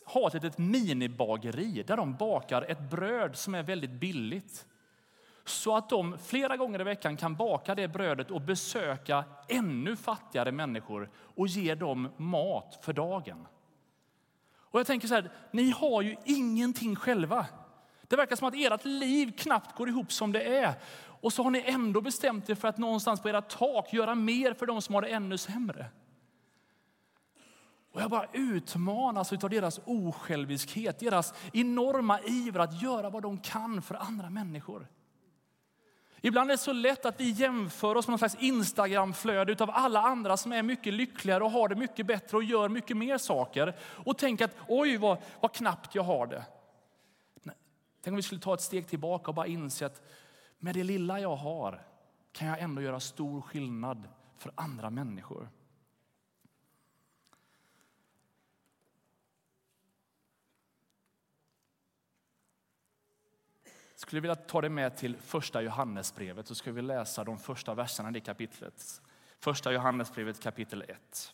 ha 0.05 0.27
ett 0.27 0.33
litet 0.33 0.57
minibageri 0.57 1.83
där 1.87 1.97
de 1.97 2.15
bakar 2.15 2.61
ett 2.61 2.89
bröd 2.89 3.37
som 3.37 3.55
är 3.55 3.63
väldigt 3.63 3.91
billigt. 3.91 4.65
Så 5.45 5.75
att 5.75 5.89
de 5.89 6.17
flera 6.17 6.57
gånger 6.57 6.81
i 6.81 6.83
veckan 6.83 7.17
kan 7.17 7.35
baka 7.35 7.75
det 7.75 7.87
brödet 7.87 8.31
och 8.31 8.41
besöka 8.41 9.23
ännu 9.47 9.95
fattigare 9.95 10.51
människor 10.51 11.09
och 11.15 11.47
ge 11.47 11.75
dem 11.75 12.09
mat 12.17 12.79
för 12.81 12.93
dagen. 12.93 13.47
Och 14.57 14.79
jag 14.79 14.87
tänker 14.87 15.07
så 15.07 15.15
här, 15.15 15.31
ni 15.51 15.69
har 15.71 16.01
ju 16.01 16.15
ingenting 16.25 16.95
själva. 16.95 17.45
Det 18.07 18.15
verkar 18.15 18.35
som 18.35 18.47
att 18.47 18.53
ert 18.55 18.85
liv 18.85 19.33
knappt 19.37 19.77
går 19.77 19.89
ihop 19.89 20.11
som 20.11 20.31
det 20.31 20.43
är. 20.43 20.73
Och 21.21 21.33
så 21.33 21.43
har 21.43 21.51
ni 21.51 21.63
ändå 21.65 22.01
bestämt 22.01 22.49
er 22.49 22.55
för 22.55 22.67
att 22.67 22.77
någonstans 22.77 23.21
på 23.21 23.29
era 23.29 23.41
tak 23.41 23.93
göra 23.93 24.15
mer 24.15 24.53
för 24.53 24.65
de 24.65 24.81
som 24.81 24.95
har 24.95 25.01
det 25.01 25.07
ännu 25.07 25.37
sämre. 25.37 25.85
Och 27.91 28.01
jag 28.01 28.09
bara 28.09 28.25
utmanas 28.33 29.33
av 29.33 29.49
deras 29.49 29.79
osjälviskhet, 29.85 30.99
deras 30.99 31.33
enorma 31.53 32.19
iver 32.19 32.59
att 32.59 32.81
göra 32.81 33.09
vad 33.09 33.23
de 33.23 33.37
kan 33.37 33.81
för 33.81 33.95
andra 33.95 34.29
människor. 34.29 34.87
Ibland 36.21 36.51
är 36.51 36.53
det 36.53 36.57
så 36.57 36.73
lätt 36.73 37.05
att 37.05 37.19
vi 37.19 37.29
jämför 37.29 37.95
oss 37.95 38.07
med 38.07 38.11
någon 38.11 38.19
slags 38.19 38.35
Instagramflöde 38.35 39.63
av 39.63 39.69
alla 39.73 40.01
andra 40.01 40.37
som 40.37 40.51
är 40.51 40.63
mycket 40.63 40.93
lyckligare 40.93 41.43
och 41.43 41.51
har 41.51 41.67
det 41.67 41.75
mycket 41.75 42.05
bättre 42.05 42.37
och 42.37 42.43
gör 42.43 42.69
mycket 42.69 42.97
mer 42.97 43.17
saker. 43.17 43.75
Och 43.81 44.17
tänker 44.17 44.45
att 44.45 44.55
oj 44.67 44.97
vad, 44.97 45.17
vad 45.39 45.53
knappt 45.53 45.95
jag 45.95 46.03
har 46.03 46.27
det. 46.27 46.45
Nej. 47.43 47.55
Tänk 48.01 48.11
om 48.11 48.15
vi 48.15 48.21
skulle 48.21 48.41
ta 48.41 48.53
ett 48.53 48.61
steg 48.61 48.87
tillbaka 48.87 49.31
och 49.31 49.35
bara 49.35 49.47
inse 49.47 49.85
att 49.85 50.01
med 50.59 50.75
det 50.75 50.83
lilla 50.83 51.19
jag 51.19 51.35
har 51.35 51.85
kan 52.31 52.47
jag 52.47 52.59
ändå 52.59 52.81
göra 52.81 52.99
stor 52.99 53.41
skillnad 53.41 54.07
för 54.37 54.51
andra 54.55 54.89
människor. 54.89 55.49
Skulle 63.99 64.21
vilja 64.21 64.35
ta 64.35 64.61
dig 64.61 64.69
med 64.69 64.97
till 64.97 65.17
första 65.17 65.61
Johannesbrevet 65.61 66.47
så 66.47 66.55
ska 66.55 66.71
vi 66.71 66.81
läsa 66.81 67.23
de 67.23 67.37
första 67.37 67.73
verserna 67.73 68.09
i 68.09 68.11
det 68.11 68.19
kapitlet. 68.19 69.01
Första 69.39 69.71
Johannesbrevet 69.71 70.39
kapitel 70.39 70.83
1. 70.87 71.33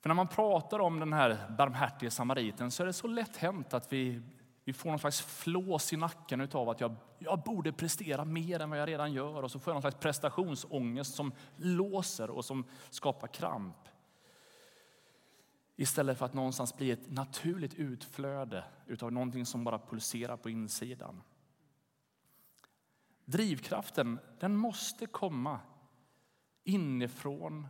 För 0.00 0.08
när 0.08 0.14
man 0.14 0.28
pratar 0.28 0.78
om 0.78 1.00
den 1.00 1.12
här 1.12 1.50
barmhärtige 1.58 2.10
samariten 2.10 2.70
så 2.70 2.82
är 2.82 2.86
det 2.86 2.92
så 2.92 3.06
lätt 3.06 3.36
hänt 3.36 3.74
att 3.74 3.92
vi, 3.92 4.22
vi 4.64 4.72
får 4.72 4.90
någon 4.90 4.98
slags 4.98 5.20
flås 5.20 5.92
i 5.92 5.96
nacken 5.96 6.48
av 6.52 6.68
att 6.68 6.80
jag, 6.80 6.94
jag 7.18 7.42
borde 7.42 7.72
prestera 7.72 8.24
mer 8.24 8.60
än 8.60 8.70
vad 8.70 8.78
jag 8.78 8.88
redan 8.88 9.12
gör 9.12 9.42
och 9.42 9.50
så 9.50 9.58
får 9.58 9.70
jag 9.70 9.74
någon 9.74 9.82
slags 9.82 10.00
prestationsångest 10.00 11.14
som 11.14 11.32
låser 11.56 12.30
och 12.30 12.44
som 12.44 12.64
skapar 12.90 13.28
kramp. 13.28 13.88
Istället 15.82 16.18
för 16.18 16.26
att 16.26 16.34
någonstans 16.34 16.76
bli 16.76 16.90
ett 16.90 17.10
naturligt 17.10 17.74
utflöde 17.74 18.64
av 19.00 19.12
någonting 19.12 19.46
som 19.46 19.64
bara 19.64 19.78
pulserar 19.78 20.36
på 20.36 20.50
insidan. 20.50 21.22
Drivkraften 23.24 24.18
den 24.40 24.56
måste 24.56 25.06
komma 25.06 25.60
inifrån 26.64 27.66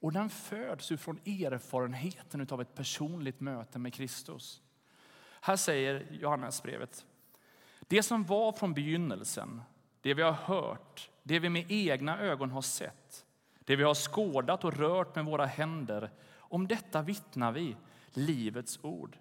och 0.00 0.12
den 0.12 0.30
föds 0.30 0.88
från 0.88 1.18
erfarenheten 1.18 2.46
av 2.50 2.60
ett 2.60 2.74
personligt 2.74 3.40
möte 3.40 3.78
med 3.78 3.94
Kristus. 3.94 4.62
Här 5.40 5.56
säger 5.56 6.06
Johannesbrevet. 6.10 7.06
Det 7.80 8.02
som 8.02 8.24
var 8.24 8.52
från 8.52 8.74
begynnelsen, 8.74 9.62
det 10.00 10.14
vi 10.14 10.22
har 10.22 10.32
hört, 10.32 11.10
det 11.22 11.38
vi 11.38 11.48
med 11.48 11.66
egna 11.68 12.20
ögon 12.20 12.50
har 12.50 12.62
sett, 12.62 13.26
det 13.64 13.76
vi 13.76 13.82
har 13.82 13.94
skådat 13.94 14.64
och 14.64 14.76
rört 14.76 15.14
med 15.14 15.24
våra 15.24 15.46
händer 15.46 16.10
om 16.48 16.68
detta 16.68 17.02
vittnar 17.02 17.52
vi, 17.52 17.76
livets 18.10 18.78
ord. 18.82 19.16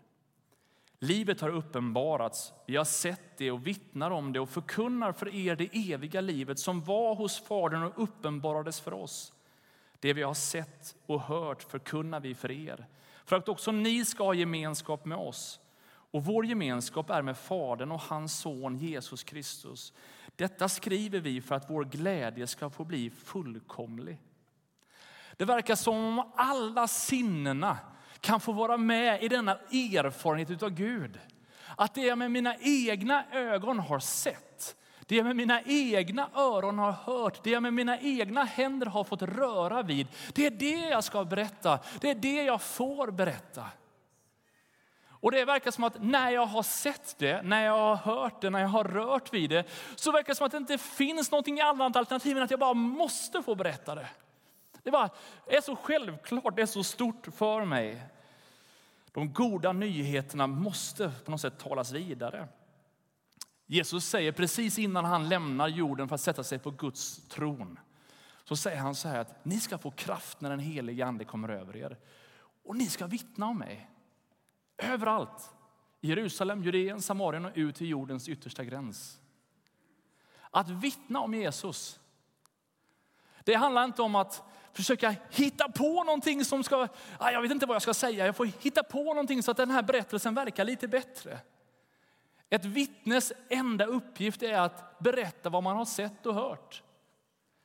Livet 1.00 1.42
har 1.42 1.50
uppenbarats, 1.50 2.54
vi 2.66 2.76
har 2.76 2.86
sett 2.86 3.38
det 3.38 3.52
och 3.52 3.68
vittnar 3.68 4.12
om 4.12 4.34
det 4.34 4.40
och 4.40 4.50
förkunnar 4.50 5.12
för 5.12 5.36
er 5.36 5.56
det 5.56 5.94
eviga 5.94 6.22
livet 6.22 6.60
som 6.60 6.82
var 6.82 7.16
hos 7.16 7.40
Fadern 7.40 7.84
och 7.84 8.04
uppenbarades 8.04 8.80
för 8.80 8.94
oss. 8.94 9.34
Det 10.00 10.14
vi 10.14 10.22
har 10.22 10.34
sett 10.34 10.96
och 11.06 11.22
hört 11.22 11.64
förkunnar 11.64 12.20
vi 12.20 12.36
för 12.36 12.52
er, 12.52 12.88
för 13.26 13.36
att 13.36 13.50
också 13.50 13.72
ni 13.72 14.06
ska 14.06 14.24
ha 14.24 14.34
gemenskap 14.34 15.06
med 15.06 15.18
oss. 15.18 15.60
Och 15.88 16.26
vår 16.26 16.46
gemenskap 16.46 17.10
är 17.10 17.22
med 17.22 17.38
Fadern 17.38 17.92
och 17.92 18.02
hans 18.02 18.40
son 18.40 18.78
Jesus 18.78 19.24
Kristus. 19.24 19.94
Detta 20.36 20.70
skriver 20.70 21.20
vi 21.20 21.42
för 21.42 21.56
att 21.56 21.70
vår 21.70 21.84
glädje 21.84 22.48
ska 22.48 22.70
få 22.70 22.84
bli 22.84 23.10
fullkomlig. 23.10 24.18
Det 25.38 25.46
verkar 25.46 25.76
som 25.76 25.96
om 25.96 26.32
alla 26.36 26.88
sinnena 26.88 27.78
kan 28.20 28.40
få 28.40 28.52
vara 28.52 28.78
med 28.78 29.24
i 29.24 29.28
denna 29.28 29.52
erfarenhet 29.52 30.64
av 30.64 30.70
Gud. 30.70 31.20
Att 31.78 31.94
det 31.94 32.02
jag 32.02 32.18
med 32.18 32.32
mina 32.32 32.56
egna 32.60 33.24
ögon 33.32 33.80
har 33.80 34.00
sett, 34.00 34.76
det 35.06 35.16
jag 35.16 35.26
med 35.26 35.36
mina 35.36 35.62
egna 35.62 36.30
öron 36.36 36.80
har 36.80 36.92
hört, 36.92 37.44
det 37.44 37.50
jag 37.50 37.64
med 37.64 37.74
mina 37.74 38.00
egna 38.00 38.44
händer 38.44 38.86
har 38.86 39.04
fått 39.04 39.22
röra 39.22 39.82
vid. 39.84 40.08
Det 40.34 40.46
är 40.46 40.52
det 40.52 40.90
jag 40.90 41.04
ska 41.04 41.26
berätta, 41.26 41.80
det 42.02 42.10
är 42.10 42.16
det 42.16 42.44
jag 42.44 42.62
får 42.62 43.12
berätta. 43.12 43.66
Och 45.26 45.32
det 45.32 45.46
verkar 45.46 45.72
som 45.72 45.84
att 45.84 46.04
när 46.04 46.30
jag 46.30 46.46
har 46.46 46.64
sett 46.64 47.16
det, 47.18 47.42
när 47.42 47.66
jag 47.66 47.74
har 47.74 47.96
hört 47.96 48.42
det, 48.42 48.50
när 48.50 48.60
jag 48.60 48.68
har 48.68 48.84
rört 48.84 49.34
vid 49.34 49.50
det, 49.50 49.64
så 49.96 50.12
verkar 50.12 50.28
det 50.28 50.36
som 50.36 50.46
att 50.46 50.52
det 50.52 50.58
inte 50.58 50.78
finns 50.78 51.32
någonting 51.32 51.62
annat 51.62 51.96
alternativ 51.96 52.38
än 52.38 52.44
att 52.44 52.52
jag 52.52 52.60
bara 52.60 52.74
måste 52.74 53.44
få 53.44 53.56
berätta 53.56 53.96
det. 53.96 54.08
Det 54.86 54.92
bara 54.92 55.10
är 55.48 55.62
så 55.62 55.76
självklart, 55.76 56.56
det 56.56 56.62
är 56.62 56.66
så 56.66 56.84
stort 56.84 57.28
för 57.32 57.66
mig. 57.66 58.04
De 59.12 59.34
goda 59.34 59.74
nyheterna 59.74 60.48
måste 60.48 61.12
på 61.26 61.32
något 61.32 61.42
sätt 61.42 61.60
talas 61.60 61.92
vidare. 61.92 62.48
Jesus 63.66 64.06
säger 64.06 64.32
precis 64.32 64.80
innan 64.80 65.06
han 65.06 65.30
lämnar 65.30 65.68
jorden 65.68 66.08
för 66.08 66.16
att 66.16 66.22
sätta 66.22 66.44
sig 66.44 66.60
på 66.60 66.72
Guds 66.72 67.28
tron. 67.28 67.80
Så 68.44 68.56
säger 68.56 68.78
han 68.78 68.96
så 68.96 69.08
här 69.08 69.20
att 69.20 69.46
ni 69.46 69.60
ska 69.60 69.78
få 69.78 69.92
kraft 69.92 70.42
när 70.42 70.50
den 70.50 70.60
helige 70.60 71.06
ande 71.06 71.26
kommer 71.26 71.50
över 71.50 71.78
er. 71.78 71.98
Och 72.64 72.76
ni 72.76 72.86
ska 72.86 73.08
vittna 73.08 73.46
om 73.46 73.58
mig. 73.58 73.90
Överallt. 74.78 75.54
I 76.02 76.08
Jerusalem, 76.08 76.64
Judeen, 76.64 77.02
Samarien 77.02 77.46
och 77.46 77.52
ut 77.56 77.76
till 77.76 77.90
jordens 77.90 78.30
yttersta 78.30 78.64
gräns. 78.64 79.20
Att 80.52 80.70
vittna 80.70 81.20
om 81.20 81.34
Jesus. 81.34 82.00
Det 83.44 83.54
handlar 83.54 83.84
inte 83.84 84.02
om 84.02 84.16
att 84.16 84.44
försöka 84.76 85.16
hitta 85.30 85.70
på 85.70 86.04
någonting 86.04 86.46
som 86.46 86.64
ska, 86.64 86.88
ah, 87.20 87.32
jag 87.32 87.42
vet 87.42 87.52
inte 87.52 87.66
vad 87.66 87.76
jag 87.76 87.82
ska 87.82 87.94
säga, 87.94 88.26
jag 88.26 88.36
får 88.36 88.46
hitta 88.46 88.84
på 88.84 89.04
någonting 89.04 89.44
så 89.44 89.52
att 89.52 89.58
den 89.58 89.72
här 89.72 89.84
berättelsen 89.84 90.34
verkar 90.34 90.64
lite 90.64 90.88
bättre. 90.88 91.40
Ett 92.50 92.66
vittnes 92.66 93.34
enda 93.50 93.86
uppgift 93.86 94.44
är 94.44 94.60
att 94.60 95.00
berätta 95.00 95.50
vad 95.50 95.64
man 95.64 95.78
har 95.78 95.86
sett 95.86 96.26
och 96.26 96.34
hört. 96.34 96.84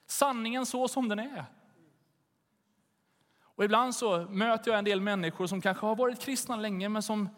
Sanningen 0.07 0.67
så 0.67 0.89
som 0.89 1.09
den 1.09 1.19
är. 1.19 1.45
Och 3.43 3.65
ibland 3.65 3.95
så 3.95 4.19
möter 4.19 4.71
jag 4.71 4.79
en 4.79 4.85
del 4.85 5.01
människor 5.01 5.47
som 5.47 5.61
kanske 5.61 5.87
har 5.87 5.97
varit 5.97 6.21
kristna 6.21 6.57
länge 6.57 6.89
men 6.89 7.03
som 7.03 7.29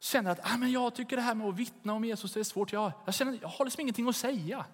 känner 0.00 0.30
att 0.30 0.40
ah, 0.42 0.56
men 0.56 0.72
jag 0.72 0.94
tycker 0.94 1.16
det 1.16 1.22
här 1.22 1.34
med 1.34 1.48
att 1.48 1.56
vittna 1.56 1.94
om 1.94 2.04
Jesus 2.04 2.36
är 2.36 2.42
svårt. 2.42 2.72
Jag, 2.72 2.92
jag, 3.04 3.14
känner, 3.14 3.38
jag 3.42 3.48
har 3.48 3.64
liksom 3.64 3.80
ingenting 3.80 4.08
att 4.08 4.16
säga. 4.16 4.64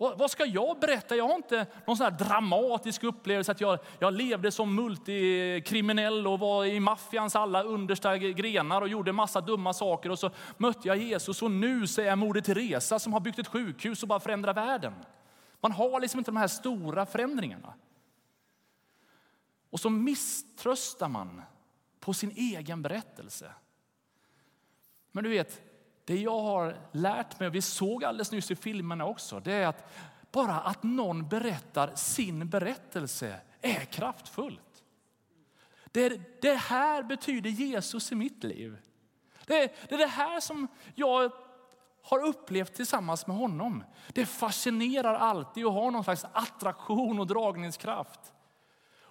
Vad, 0.00 0.18
vad, 0.18 0.30
ska 0.30 0.44
jag 0.44 0.78
berätta? 0.80 1.16
Jag 1.16 1.28
har 1.28 1.34
inte 1.34 1.66
någon 1.86 1.96
sån 1.96 2.16
dramatisk 2.16 3.04
upplevelse 3.04 3.52
att 3.52 3.60
jag, 3.60 3.78
jag 3.98 4.14
levde 4.14 4.52
som 4.52 4.74
multikriminell 4.74 6.26
och 6.26 6.38
var 6.38 6.64
i 6.64 6.80
maffians 6.80 7.36
alla 7.36 7.62
understa 7.62 8.18
grenar 8.18 8.80
och 8.80 8.88
gjorde 8.88 9.12
massa 9.12 9.40
dumma 9.40 9.72
saker 9.72 10.10
och 10.10 10.18
så 10.18 10.30
mötte 10.56 10.88
jag 10.88 10.96
Jesus 10.96 11.42
och 11.42 11.50
nu 11.50 11.86
så 11.86 12.00
är 12.00 12.06
jag 12.06 12.18
Moder 12.18 12.40
Teresa 12.40 12.98
som 12.98 13.12
har 13.12 13.20
byggt 13.20 13.38
ett 13.38 13.48
sjukhus 13.48 14.02
och 14.02 14.08
bara 14.08 14.20
förändrar 14.20 14.54
världen. 14.54 14.94
Man 15.60 15.72
har 15.72 16.00
liksom 16.00 16.18
inte 16.18 16.30
de 16.30 16.36
här 16.36 16.48
stora 16.48 17.06
förändringarna. 17.06 17.74
Och 19.70 19.80
så 19.80 19.90
misströstar 19.90 21.08
man 21.08 21.42
på 22.00 22.14
sin 22.14 22.30
egen 22.30 22.82
berättelse. 22.82 23.52
Men 25.12 25.24
du 25.24 25.30
vet, 25.30 25.62
det 26.08 26.16
jag 26.16 26.40
har 26.40 26.76
lärt 26.92 27.40
mig, 27.40 27.48
och 27.48 27.54
vi 27.54 27.62
såg 27.62 28.04
alldeles 28.04 28.32
nyss 28.32 28.50
i 28.50 28.56
filmerna 28.56 29.04
också, 29.04 29.40
det 29.40 29.52
är 29.52 29.66
att 29.66 29.92
bara 30.32 30.60
att 30.60 30.82
någon 30.82 31.28
berättar 31.28 31.92
sin 31.94 32.48
berättelse 32.48 33.40
är 33.60 33.84
kraftfullt. 33.84 34.84
Det, 35.84 36.42
det 36.42 36.54
här 36.54 37.02
betyder 37.02 37.50
Jesus 37.50 38.12
i 38.12 38.14
mitt 38.14 38.44
liv. 38.44 38.78
Det, 39.46 39.74
det 39.88 39.94
är 39.94 39.98
det 39.98 40.06
här 40.06 40.40
som 40.40 40.68
jag 40.94 41.32
har 42.02 42.24
upplevt 42.24 42.74
tillsammans 42.74 43.26
med 43.26 43.36
honom. 43.36 43.84
Det 44.12 44.26
fascinerar 44.26 45.14
alltid 45.14 45.66
och 45.66 45.72
har 45.72 45.90
någon 45.90 46.04
slags 46.04 46.24
attraktion 46.32 47.20
och 47.20 47.26
dragningskraft. 47.26 48.32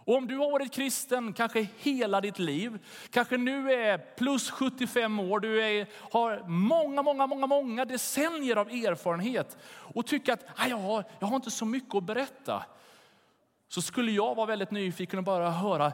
Och 0.07 0.15
om 0.15 0.27
du 0.27 0.37
har 0.37 0.51
varit 0.51 0.71
kristen 0.71 1.33
kanske 1.33 1.67
hela 1.77 2.21
ditt 2.21 2.39
liv, 2.39 2.79
kanske 3.09 3.37
nu 3.37 3.73
är 3.73 3.97
plus 3.97 4.51
75 4.51 5.19
år, 5.19 5.39
du 5.39 5.63
är, 5.63 5.87
har 6.11 6.43
många, 6.47 7.01
många, 7.01 7.27
många, 7.27 7.47
många 7.47 7.85
decennier 7.85 8.55
av 8.55 8.69
erfarenhet 8.69 9.57
och 9.67 10.05
tycker 10.05 10.33
att 10.33 10.45
jag, 10.69 10.77
har, 10.77 11.03
jag 11.19 11.27
har 11.27 11.35
inte 11.35 11.51
så 11.51 11.65
mycket 11.65 11.95
att 11.95 12.03
berätta. 12.03 12.65
Så 13.67 13.81
skulle 13.81 14.11
jag 14.11 14.35
vara 14.35 14.45
väldigt 14.45 14.71
nyfiken 14.71 15.19
och 15.19 15.25
bara 15.25 15.51
höra, 15.51 15.93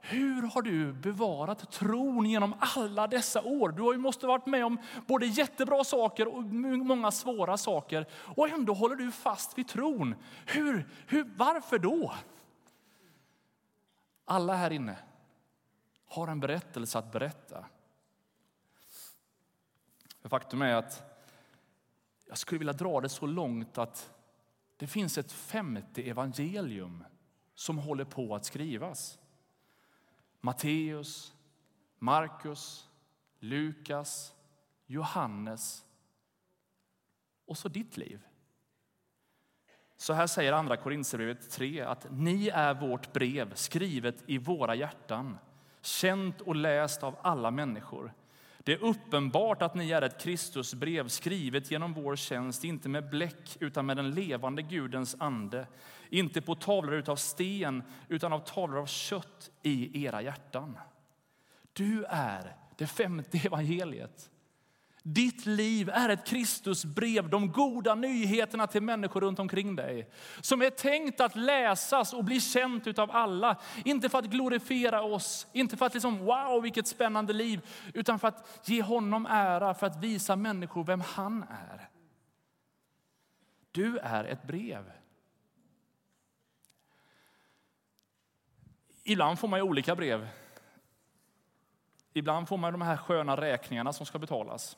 hur 0.00 0.42
har 0.42 0.62
du 0.62 0.92
bevarat 0.92 1.72
tron 1.72 2.26
genom 2.26 2.54
alla 2.76 3.06
dessa 3.06 3.42
år? 3.42 3.68
Du 3.68 3.82
har 3.82 3.92
ju 3.92 3.98
måste 3.98 4.26
varit 4.26 4.46
med 4.46 4.64
om 4.64 4.78
både 5.06 5.26
jättebra 5.26 5.84
saker 5.84 6.36
och 6.36 6.42
många 6.44 7.10
svåra 7.10 7.56
saker 7.56 8.06
och 8.12 8.48
ändå 8.48 8.74
håller 8.74 8.96
du 8.96 9.10
fast 9.10 9.58
vid 9.58 9.68
tron. 9.68 10.14
Hur, 10.46 10.88
hur, 11.06 11.24
varför 11.36 11.78
då? 11.78 12.12
Alla 14.24 14.56
här 14.56 14.70
inne 14.70 14.98
har 16.06 16.28
en 16.28 16.40
berättelse 16.40 16.98
att 16.98 17.12
berätta. 17.12 17.66
För 20.20 20.28
faktum 20.28 20.62
är 20.62 20.74
att 20.74 21.02
jag 22.24 22.38
skulle 22.38 22.58
vilja 22.58 22.72
dra 22.72 23.00
det 23.00 23.08
så 23.08 23.26
långt 23.26 23.78
att 23.78 24.10
det 24.76 24.86
finns 24.86 25.18
ett 25.18 25.32
femte 25.32 26.02
evangelium 26.02 27.04
som 27.54 27.78
håller 27.78 28.04
på 28.04 28.34
att 28.34 28.44
skrivas. 28.44 29.18
Matteus, 30.40 31.34
Markus, 31.98 32.88
Lukas, 33.38 34.34
Johannes 34.86 35.84
och 37.46 37.58
så 37.58 37.68
ditt 37.68 37.96
liv. 37.96 38.20
Så 40.04 40.12
här 40.12 40.26
säger 40.26 40.52
andra 40.52 40.76
Korinthierbrevet 40.76 41.50
3 41.50 41.80
att 41.80 42.06
ni 42.10 42.48
är 42.48 42.74
vårt 42.74 43.12
brev 43.12 43.54
skrivet 43.54 44.24
i 44.26 44.38
våra 44.38 44.74
hjärtan, 44.74 45.38
känt 45.82 46.40
och 46.40 46.56
läst 46.56 47.02
av 47.02 47.16
alla 47.22 47.50
människor. 47.50 48.12
Det 48.58 48.72
är 48.72 48.84
uppenbart 48.84 49.62
att 49.62 49.74
ni 49.74 49.90
är 49.90 50.02
ett 50.02 50.20
Kristusbrev 50.20 51.08
skrivet 51.08 51.70
genom 51.70 51.92
vår 51.92 52.16
tjänst, 52.16 52.64
inte 52.64 52.88
med 52.88 53.10
bläck 53.10 53.56
utan 53.60 53.86
med 53.86 53.96
den 53.96 54.10
levande 54.10 54.62
Gudens 54.62 55.16
ande, 55.18 55.66
inte 56.08 56.40
på 56.40 56.54
tavlor 56.54 57.10
av 57.10 57.16
sten 57.16 57.82
utan 58.08 58.32
av 58.32 58.38
tavlor 58.38 58.80
av 58.80 58.86
kött 58.86 59.50
i 59.62 60.04
era 60.04 60.22
hjärtan. 60.22 60.78
Du 61.72 62.04
är 62.08 62.56
det 62.76 62.86
femte 62.86 63.38
evangeliet. 63.38 64.30
Ditt 65.06 65.46
liv 65.46 65.88
är 65.88 66.08
ett 66.08 66.26
Kristusbrev, 66.26 67.28
de 67.28 67.52
goda 67.52 67.94
nyheterna 67.94 68.66
till 68.66 68.82
människor 68.82 69.20
runt 69.20 69.38
omkring 69.38 69.76
dig. 69.76 70.10
Som 70.40 70.62
är 70.62 70.70
tänkt 70.70 71.20
att 71.20 71.36
läsas 71.36 72.12
och 72.12 72.24
bli 72.24 72.40
känt 72.40 72.98
av 72.98 73.10
alla. 73.10 73.60
Inte 73.84 74.08
för 74.08 74.18
att 74.18 74.24
glorifiera 74.24 75.02
oss, 75.02 75.46
inte 75.52 75.76
för 75.76 75.86
att 75.86 75.94
liksom 75.94 76.18
wow 76.18 76.62
vilket 76.62 76.86
spännande 76.86 77.32
liv. 77.32 77.60
Utan 77.94 78.18
för 78.18 78.28
att 78.28 78.60
ge 78.64 78.82
honom 78.82 79.26
ära, 79.30 79.74
för 79.74 79.86
att 79.86 79.96
visa 79.96 80.36
människor 80.36 80.84
vem 80.84 81.00
han 81.00 81.42
är. 81.42 81.88
Du 83.72 83.98
är 83.98 84.24
ett 84.24 84.42
brev. 84.42 84.92
Ibland 89.02 89.38
får 89.38 89.48
man 89.48 89.60
olika 89.60 89.96
brev. 89.96 90.28
Ibland 92.12 92.48
får 92.48 92.56
man 92.56 92.72
de 92.72 92.82
här 92.82 92.96
sköna 92.96 93.36
räkningarna 93.36 93.92
som 93.92 94.06
ska 94.06 94.18
betalas 94.18 94.76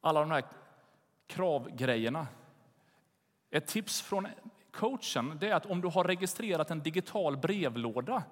alla 0.00 0.20
de 0.20 0.30
här 0.30 0.44
kravgrejerna. 1.26 2.26
Ett 3.50 3.66
tips 3.66 4.02
från 4.02 4.28
coachen 4.72 5.38
är 5.40 5.54
att 5.54 5.66
om 5.66 5.80
du 5.80 5.88
har 5.88 6.04
registrerat 6.04 6.70
en 6.70 6.80
digital 6.82 7.36
brevlåda, 7.36 8.22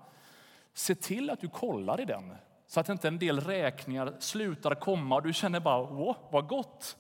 se 0.73 0.95
till 0.95 1.31
att 1.31 1.41
du 1.41 1.49
kollar 1.49 2.01
i 2.01 2.05
den 2.05 2.35
så 2.67 2.81
att 2.81 2.89
inte 2.89 3.09
en 3.09 3.19
del 3.19 3.41
räkningar 3.41 4.15
slutar 4.19 4.75
komma 4.75 5.15
och 5.15 5.23
du 5.23 5.33
känner 5.33 5.61
bara 5.61 5.81
åh, 5.81 6.17
vad 6.31 6.49
gott. 6.49 6.97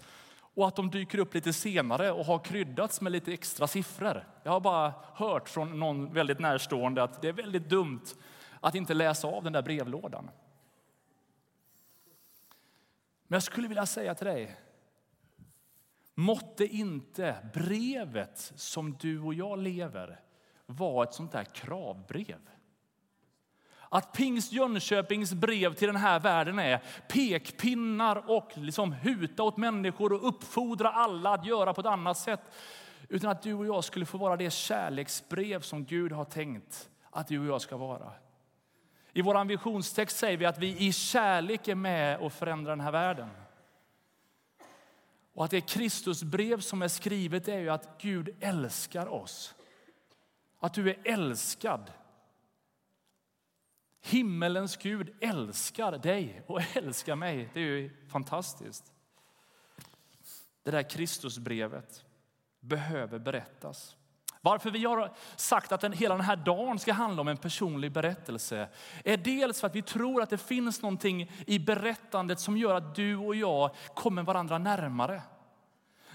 Och 0.55 0.69
att 0.69 0.77
de 0.77 0.91
dyker 0.91 1.19
upp 1.19 1.35
lite 1.35 1.53
senare 1.53 2.13
och 2.13 2.25
har 2.25 2.39
kryddats 2.39 3.01
med 3.01 3.13
lite 3.13 3.33
extra 3.33 3.67
siffror. 3.67 4.27
Jag 4.43 4.53
har 4.53 4.61
bara 4.61 4.95
hört 5.15 5.49
från 5.49 5.81
någon 5.81 6.13
väldigt 6.13 6.39
närstående 6.39 7.03
att 7.03 7.23
det 7.23 7.29
är 7.29 7.33
väldigt 7.33 7.69
dumt 7.69 8.05
att 8.61 8.75
inte 8.75 8.95
läsa 8.95 9.29
av 9.29 9.45
den 9.45 9.53
där 9.53 9.63
brevlådan. 9.63 10.31
Men 13.29 13.37
jag 13.37 13.43
skulle 13.43 13.69
vilja 13.69 13.87
säga 13.87 14.15
till 14.15 14.27
dig, 14.27 14.57
måtte 16.15 16.67
inte 16.67 17.37
brevet 17.55 18.53
som 18.57 18.97
du 19.01 19.21
och 19.21 19.35
jag 19.35 19.59
lever 19.59 20.21
vara 20.67 21.05
ett 21.05 21.15
sånt 21.15 21.33
där 21.33 21.45
kravbrev. 21.45 22.39
Att 23.89 24.13
Pingst 24.13 24.53
Jönköpings 24.53 25.33
brev 25.33 25.75
till 25.75 25.87
den 25.87 25.97
här 25.97 26.21
världen 26.21 26.59
är 26.59 26.83
pekpinnar 27.09 28.31
och 28.31 28.51
liksom 28.55 28.93
huta 28.93 29.43
åt 29.43 29.57
människor 29.57 30.13
och 30.13 30.29
uppfordra 30.29 30.91
alla 30.91 31.35
att 31.35 31.47
göra 31.47 31.75
på 31.75 31.81
ett 31.81 31.87
annat 31.87 32.19
sätt. 32.19 32.41
Utan 33.09 33.31
att 33.31 33.43
du 33.43 33.55
och 33.55 33.67
jag 33.67 33.85
skulle 33.85 34.07
få 34.07 34.19
vara 34.19 34.37
det 34.37 34.51
kärleksbrev 34.51 35.61
som 35.61 35.85
Gud 35.85 36.13
har 36.13 36.25
tänkt 36.25 36.91
att 37.11 37.29
du 37.29 37.39
och 37.39 37.47
jag 37.47 37.61
ska 37.61 37.77
vara. 37.77 38.13
I 39.13 39.23
vår 39.23 39.45
visionstext 39.45 40.17
säger 40.17 40.37
vi 40.37 40.47
att 40.47 40.59
vi 40.59 40.87
i 40.87 40.93
kärlek 40.93 41.69
är 41.69 41.75
med 41.75 42.19
och 42.19 42.33
förändrar 42.33 42.73
den 42.73 42.81
här 42.81 42.93
världen. 42.93 43.29
Och 45.33 45.45
att 45.45 45.51
det 45.51 45.61
Kristusbrev 45.61 46.61
som 46.61 46.83
är 46.83 46.89
skrivet 46.89 47.49
är 47.49 47.59
ju 47.59 47.69
att 47.69 48.03
Gud 48.03 48.37
älskar 48.41 49.07
oss. 49.07 49.55
Att 50.59 50.75
du 50.75 50.91
är 50.91 50.99
älskad. 51.05 51.93
Himmelens 54.01 54.77
Gud 54.77 55.17
älskar 55.21 55.99
dig 55.99 56.43
och 56.47 56.77
älskar 56.77 57.17
mig. 57.17 57.51
Det 57.55 57.61
är 57.61 57.65
ju 57.65 58.09
fantastiskt. 58.09 58.93
Det 60.63 60.71
där 60.71 60.91
Kristusbrevet 60.91 62.05
behöver 62.61 63.19
berättas. 63.19 63.97
Varför 64.49 64.71
vi 64.71 64.85
har 64.85 65.11
sagt 65.37 65.73
att 65.73 65.81
den, 65.81 65.93
hela 65.93 66.15
den 66.15 66.25
här 66.25 66.37
dagen 66.37 66.79
ska 66.79 66.93
handla 66.93 67.21
om 67.21 67.29
en 67.29 67.37
personlig 67.37 67.93
berättelse 67.93 68.69
är 69.05 69.17
dels 69.17 69.61
för 69.61 69.67
att 69.67 69.75
vi 69.75 69.83
tror 69.83 70.23
att 70.23 70.31
det 70.31 70.39
finns 70.39 70.83
någonting 70.83 71.31
i 71.47 71.59
berättandet 71.59 72.41
som 72.41 72.57
gör 72.57 72.75
att 72.75 72.95
du 72.95 73.17
och 73.17 73.35
jag 73.35 73.71
kommer 73.95 74.23
varandra 74.23 74.59
närmare. 74.59 75.23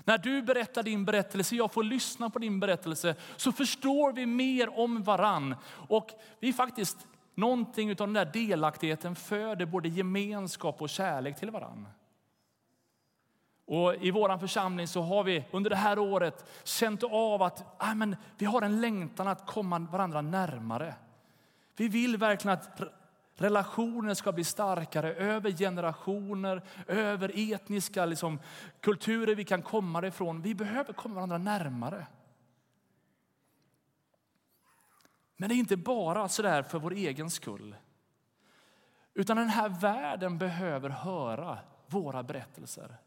När 0.04 0.18
du 0.18 0.42
berättar 0.42 0.84
din 0.84 1.06
berättelse, 1.06 1.56
jag 1.56 1.74
får 1.74 1.84
lyssna 1.84 2.30
på 2.30 2.40
din 2.40 2.60
berättelse, 2.60 3.16
så 3.38 3.52
förstår 3.52 4.14
vi 4.14 4.26
mer 4.26 4.80
om 4.80 5.04
varann. 5.04 5.56
Och 5.88 6.10
vi 6.40 6.54
faktiskt, 6.54 6.98
någonting 7.36 7.90
av 7.90 7.96
den 7.96 8.14
där 8.14 8.26
delaktigheten 8.26 9.16
föder 9.16 9.66
både 9.66 9.90
gemenskap 9.90 10.82
och 10.82 10.90
kärlek 10.90 11.40
till 11.40 11.52
varann. 11.52 11.88
Och 13.66 13.96
I 13.96 14.12
vår 14.12 14.38
församling 14.38 14.88
så 14.88 15.02
har 15.02 15.24
vi 15.24 15.46
under 15.52 15.70
det 15.70 15.76
här 15.76 16.00
året 16.00 16.46
känt 16.64 17.04
av 17.04 17.42
att 17.42 17.66
ah, 17.78 17.94
men, 17.94 18.16
vi 18.38 18.46
har 18.46 18.62
en 18.62 18.82
längtan 18.82 19.28
att 19.28 19.48
komma 19.48 19.80
varandra 19.80 20.22
närmare. 20.22 20.96
Vi 21.76 21.88
vill 21.88 22.18
verkligen 22.18 22.58
att 22.58 22.82
relationer 23.36 24.14
ska 24.14 24.32
bli 24.32 24.44
starkare 24.44 25.14
över 25.14 25.52
generationer, 25.52 26.62
över 26.88 27.54
etniska 27.54 28.06
liksom, 28.06 28.40
kulturer 28.80 29.36
vi 29.36 29.46
kan 29.46 29.62
komma 29.62 30.08
ifrån. 30.08 30.42
Vi 30.42 30.56
behöver 30.56 30.94
komma 30.94 31.16
varandra 31.16 31.38
närmare. 31.38 32.08
Men 35.38 35.50
det 35.50 35.56
är 35.56 35.58
inte 35.58 35.78
bara 35.78 36.30
sådär 36.30 36.64
för 36.64 36.80
vår 36.80 36.94
egen 36.94 37.30
skull. 37.30 37.76
Utan 39.14 39.38
den 39.38 39.50
här 39.50 39.70
världen 39.70 40.38
behöver 40.38 40.90
höra 40.90 41.60
våra 41.88 42.24
berättelser. 42.24 42.98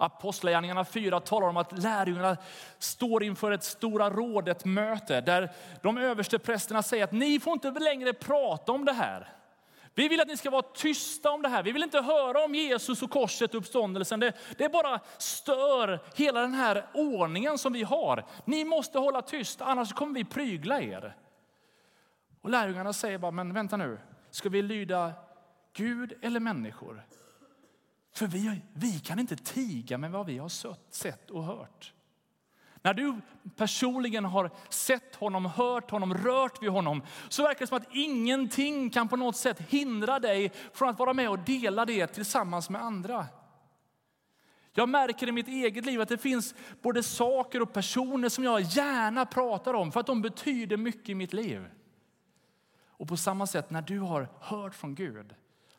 Apostlagärningarna 0.00 0.84
4 0.84 1.20
talar 1.20 1.48
om 1.48 1.56
att 1.56 1.78
lärjungarna 1.78 2.36
står 2.78 3.22
inför 3.22 3.52
ett 3.52 3.64
stora 3.64 4.10
rådet 4.10 4.64
möte 4.64 5.20
där 5.20 5.52
de 5.82 5.98
överste 5.98 6.38
prästerna 6.38 6.82
säger 6.82 7.04
att 7.04 7.12
ni 7.12 7.40
får 7.40 7.52
inte 7.52 7.70
längre 7.70 8.12
prata 8.12 8.72
om 8.72 8.84
det 8.84 8.92
här. 8.92 9.28
Vi 9.94 10.08
vill 10.08 10.20
att 10.20 10.28
ni 10.28 10.36
ska 10.36 10.50
vara 10.50 10.62
tysta 10.62 11.30
om 11.30 11.42
det 11.42 11.48
här. 11.48 11.62
Vi 11.62 11.72
vill 11.72 11.82
inte 11.82 12.00
höra 12.00 12.44
om 12.44 12.54
Jesus 12.54 13.02
och 13.02 13.10
korset 13.10 13.54
och 13.54 13.60
uppståndelsen. 13.60 14.20
Det, 14.20 14.32
det 14.58 14.68
bara 14.68 15.00
stör 15.18 16.00
hela 16.14 16.40
den 16.40 16.54
här 16.54 16.86
ordningen 16.94 17.58
som 17.58 17.72
vi 17.72 17.82
har. 17.82 18.24
Ni 18.44 18.64
måste 18.64 18.98
hålla 18.98 19.22
tyst, 19.22 19.60
annars 19.60 19.92
kommer 19.92 20.14
vi 20.14 20.24
prygla 20.24 20.80
er. 20.80 21.16
Och 22.40 22.50
lärjungarna 22.50 22.92
säger 22.92 23.18
bara, 23.18 23.30
men 23.30 23.54
vänta 23.54 23.76
nu, 23.76 23.98
ska 24.30 24.48
vi 24.48 24.62
lyda 24.62 25.12
Gud 25.72 26.12
eller 26.22 26.40
människor? 26.40 27.04
För 28.18 28.26
vi, 28.26 28.60
vi 28.72 28.98
kan 28.98 29.18
inte 29.18 29.36
tiga 29.36 29.98
med 29.98 30.10
vad 30.10 30.26
vi 30.26 30.38
har 30.38 30.48
sett 30.92 31.30
och 31.30 31.44
hört. 31.44 31.92
När 32.82 32.94
du 32.94 33.20
personligen 33.56 34.24
har 34.24 34.50
sett 34.68 35.14
honom, 35.14 35.46
hört 35.46 35.90
honom, 35.90 36.14
rört 36.14 36.62
vid 36.62 36.70
honom 36.70 37.02
så 37.28 37.42
verkar 37.42 37.60
det 37.60 37.66
som 37.66 37.76
att 37.76 37.94
ingenting 37.94 38.90
kan 38.90 39.08
på 39.08 39.16
något 39.16 39.36
sätt 39.36 39.60
hindra 39.60 40.18
dig 40.18 40.52
från 40.72 40.88
att 40.88 40.98
vara 40.98 41.12
med 41.12 41.30
och 41.30 41.38
dela 41.38 41.84
det 41.84 42.06
tillsammans 42.06 42.70
med 42.70 42.82
andra. 42.82 43.26
Jag 44.72 44.88
märker 44.88 45.28
i 45.28 45.32
mitt 45.32 45.48
eget 45.48 45.84
liv 45.84 46.00
att 46.00 46.08
det 46.08 46.18
finns 46.18 46.54
både 46.82 47.02
saker 47.02 47.62
och 47.62 47.72
personer 47.72 48.28
som 48.28 48.44
jag 48.44 48.60
gärna 48.60 49.26
pratar 49.26 49.74
om 49.74 49.92
för 49.92 50.00
att 50.00 50.06
de 50.06 50.22
betyder 50.22 50.76
mycket 50.76 51.08
i 51.08 51.14
mitt 51.14 51.32
liv. 51.32 51.68
Och 52.86 53.08
på 53.08 53.16
samma 53.16 53.46
sätt 53.46 53.70
när 53.70 53.82
du 53.82 53.98
har 53.98 54.28
hört 54.40 54.74
från 54.74 54.94
Gud, 54.94 55.34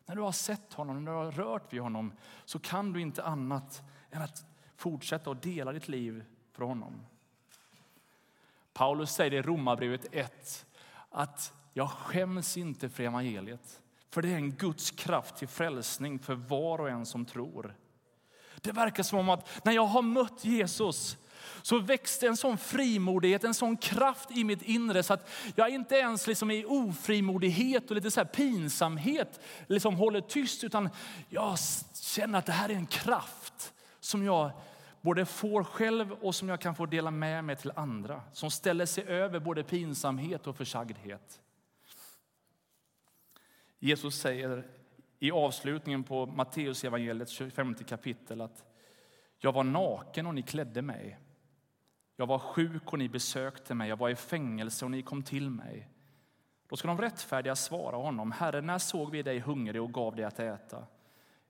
när 0.09 0.15
du 0.15 0.21
har 0.21 0.31
sett 0.31 0.73
honom, 0.73 1.03
när 1.03 1.11
du 1.11 1.17
har 1.17 1.31
rört 1.31 1.73
vid 1.73 1.81
honom 1.81 2.13
så 2.45 2.59
kan 2.59 2.93
du 2.93 3.01
inte 3.01 3.23
annat 3.23 3.83
än 4.11 4.21
att 4.21 4.45
fortsätta 4.75 5.31
att 5.31 5.41
dela 5.41 5.71
ditt 5.71 5.87
liv 5.87 6.25
för 6.51 6.65
honom. 6.65 7.05
Paulus 8.73 9.11
säger 9.11 9.33
i 9.33 9.41
Romarbrevet 9.41 10.05
1 10.11 10.65
att 11.09 11.53
jag 11.73 11.89
skäms 11.89 12.57
inte 12.57 12.89
för 12.89 13.03
evangeliet. 13.03 13.81
För 14.09 14.21
det 14.21 14.29
är 14.29 14.35
en 14.35 14.51
Guds 14.51 14.91
kraft 14.91 15.35
till 15.35 15.47
frälsning 15.47 16.19
för 16.19 16.35
var 16.35 16.81
och 16.81 16.89
en 16.89 17.05
som 17.05 17.25
tror. 17.25 17.75
Det 18.61 18.71
verkar 18.71 19.03
som 19.03 19.29
att 19.29 19.65
när 19.65 19.73
jag 19.73 19.85
har 19.85 20.01
mött 20.01 20.45
Jesus 20.45 21.17
så 21.61 21.79
växte 21.79 22.27
en 22.27 22.37
sån 22.37 22.57
frimodighet, 22.57 23.43
en 23.43 23.53
sån 23.53 23.77
kraft 23.77 24.31
i 24.31 24.43
mitt 24.43 24.61
inre 24.61 25.03
så 25.03 25.13
att 25.13 25.29
jag 25.55 25.69
inte 25.69 25.95
ens 25.95 26.27
liksom 26.27 26.51
i 26.51 26.65
ofrimodighet 26.65 27.89
och 27.89 27.95
lite 27.95 28.11
så 28.11 28.19
här 28.19 28.27
pinsamhet 28.27 29.39
liksom 29.67 29.95
håller 29.95 30.21
tyst 30.21 30.63
utan 30.63 30.89
jag 31.29 31.57
känner 31.93 32.39
att 32.39 32.45
det 32.45 32.51
här 32.51 32.69
är 32.69 32.73
en 32.73 32.87
kraft 32.87 33.73
som 33.99 34.23
jag 34.23 34.51
både 35.01 35.25
får 35.25 35.63
själv 35.63 36.11
och 36.11 36.35
som 36.35 36.49
jag 36.49 36.61
kan 36.61 36.75
få 36.75 36.85
dela 36.85 37.11
med 37.11 37.43
mig 37.43 37.55
till 37.55 37.71
andra. 37.75 38.21
Som 38.33 38.51
ställer 38.51 38.85
sig 38.85 39.03
över 39.03 39.39
både 39.39 39.63
pinsamhet 39.63 40.47
och 40.47 40.55
försagdhet. 40.55 41.41
Jesus 43.79 44.15
säger 44.19 44.67
i 45.19 45.31
avslutningen 45.31 46.03
på 46.03 46.25
Matteus 46.25 46.83
evangeliet 46.83 47.29
25 47.29 47.75
kapitel 47.75 48.41
att 48.41 48.63
jag 49.37 49.51
var 49.51 49.63
naken 49.63 50.27
och 50.27 50.35
ni 50.35 50.41
klädde 50.41 50.81
mig. 50.81 51.19
Jag 52.19 52.27
var 52.27 52.39
sjuk 52.39 52.93
och 52.93 52.99
ni 52.99 53.09
besökte 53.09 53.73
mig. 53.73 53.89
Jag 53.89 53.97
var 53.97 54.09
i 54.09 54.15
fängelse 54.15 54.85
och 54.85 54.91
ni 54.91 55.01
kom 55.01 55.23
till 55.23 55.49
mig. 55.49 55.89
Då 56.69 56.75
ska 56.75 56.87
de 56.87 56.97
rättfärdiga 56.97 57.55
svara 57.55 57.95
honom. 57.95 58.31
Herre, 58.31 58.61
när 58.61 58.77
såg 58.77 59.11
vi 59.11 59.23
dig 59.23 59.39
hungrig 59.39 59.81
och 59.81 59.93
gav 59.93 60.15
dig 60.15 60.25
att 60.25 60.39
äta? 60.39 60.83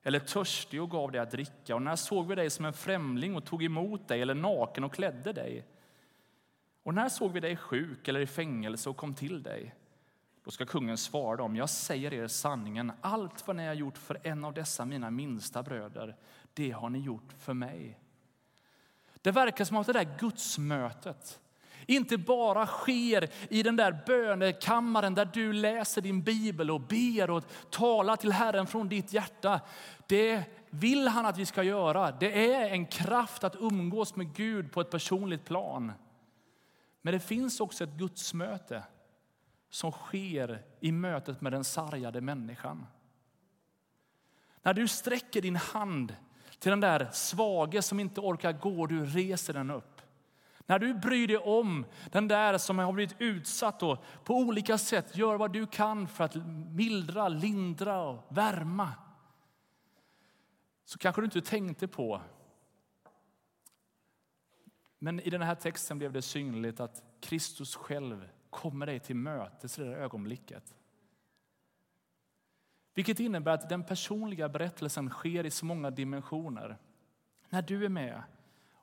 Eller 0.03 0.19
törstig 0.19 0.81
och 0.81 0.91
gav 0.91 1.11
dig 1.11 1.21
att 1.21 1.31
dricka? 1.31 1.75
Och 1.75 1.81
när 1.81 1.95
såg 1.95 2.27
vi 2.27 2.35
dig 2.35 2.49
som 2.49 2.65
en 2.65 2.73
främling 2.73 3.35
och 3.35 3.45
tog 3.45 3.63
emot 3.63 4.07
dig 4.07 4.21
eller 4.21 4.33
naken 4.33 4.83
och 4.83 4.93
klädde 4.93 5.33
dig? 5.33 5.65
Och 6.83 6.93
när 6.93 7.09
såg 7.09 7.31
vi 7.31 7.39
dig 7.39 7.57
sjuk 7.57 8.07
eller 8.07 8.19
i 8.19 8.27
fängelse 8.27 8.89
och 8.89 8.97
kom 8.97 9.13
till 9.13 9.43
dig? 9.43 9.75
Då 10.43 10.51
ska 10.51 10.65
kungen 10.65 10.97
svara 10.97 11.35
dem, 11.35 11.55
jag 11.55 11.69
säger 11.69 12.13
er 12.13 12.27
sanningen, 12.27 12.91
allt 13.01 13.47
vad 13.47 13.55
ni 13.55 13.67
har 13.67 13.73
gjort 13.73 13.97
för 13.97 14.19
en 14.23 14.45
av 14.45 14.53
dessa 14.53 14.85
mina 14.85 15.11
minsta 15.11 15.63
bröder, 15.63 16.15
det 16.53 16.71
har 16.71 16.89
ni 16.89 16.99
gjort 16.99 17.33
för 17.39 17.53
mig. 17.53 17.98
Det 19.21 19.31
verkar 19.31 19.65
som 19.65 19.77
att 19.77 19.87
det 19.87 19.93
där 19.93 20.17
gudsmötet 20.19 21.39
inte 21.89 22.17
bara 22.17 22.67
sker 22.67 23.29
i 23.49 23.63
den 23.63 23.75
där 23.75 24.03
bönekammaren 24.05 25.15
där 25.15 25.29
du 25.33 25.53
läser 25.53 26.01
din 26.01 26.23
bibel 26.23 26.71
och 26.71 26.81
ber 26.81 27.29
och 27.29 27.43
talar 27.69 28.15
till 28.15 28.31
Herren 28.31 28.67
från 28.67 28.89
ditt 28.89 29.13
hjärta. 29.13 29.61
Det 30.07 30.43
vill 30.69 31.07
han 31.07 31.25
att 31.25 31.37
vi 31.37 31.45
ska 31.45 31.63
göra. 31.63 32.11
Det 32.11 32.53
är 32.53 32.69
en 32.69 32.85
kraft 32.85 33.43
att 33.43 33.55
umgås 33.55 34.15
med 34.15 34.35
Gud 34.35 34.71
på 34.71 34.81
ett 34.81 34.91
personligt 34.91 35.45
plan. 35.45 35.91
Men 37.01 37.13
det 37.13 37.19
finns 37.19 37.59
också 37.59 37.83
ett 37.83 37.97
gudsmöte 37.97 38.83
som 39.69 39.91
sker 39.91 40.63
i 40.79 40.91
mötet 40.91 41.41
med 41.41 41.51
den 41.51 41.63
sargade 41.63 42.21
människan. 42.21 42.85
När 44.61 44.73
du 44.73 44.87
sträcker 44.87 45.41
din 45.41 45.55
hand 45.55 46.15
till 46.59 46.69
den 46.69 46.79
där 46.79 47.09
svage 47.11 47.81
som 47.81 47.99
inte 47.99 48.21
orkar 48.21 48.51
gå, 48.51 48.85
du 48.85 49.05
reser 49.05 49.53
den 49.53 49.71
upp. 49.71 50.01
När 50.65 50.79
du 50.79 50.93
bryr 50.93 51.27
dig 51.27 51.37
om 51.37 51.85
den 52.11 52.27
där 52.27 52.57
som 52.57 52.79
har 52.79 52.93
blivit 52.93 53.15
utsatt 53.19 53.83
och 53.83 54.03
på 54.23 54.35
olika 54.35 54.77
sätt 54.77 55.17
gör 55.17 55.35
vad 55.35 55.53
du 55.53 55.67
kan 55.67 56.07
för 56.07 56.23
att 56.23 56.35
mildra, 56.71 57.27
lindra 57.27 58.01
och 58.01 58.25
värma. 58.29 58.91
Så 60.85 60.97
kanske 60.99 61.21
du 61.21 61.25
inte 61.25 61.41
tänkte 61.41 61.87
på. 61.87 62.21
Men 64.99 65.19
i 65.19 65.29
den 65.29 65.41
här 65.41 65.55
texten 65.55 65.97
blev 65.97 66.11
det 66.11 66.21
synligt 66.21 66.79
att 66.79 67.03
Kristus 67.19 67.75
själv 67.75 68.29
kommer 68.49 68.85
dig 68.85 68.99
till 68.99 69.15
mötes 69.15 69.79
i 69.79 69.83
det 69.83 69.95
ögonblicket. 69.95 70.75
Vilket 72.99 73.19
innebär 73.19 73.51
att 73.51 73.69
den 73.69 73.83
personliga 73.83 74.49
berättelsen 74.49 75.09
sker 75.09 75.45
i 75.45 75.51
så 75.51 75.65
många 75.65 75.91
dimensioner. 75.91 76.77
När 77.49 77.61
du 77.61 77.85
är 77.85 77.89
med 77.89 78.23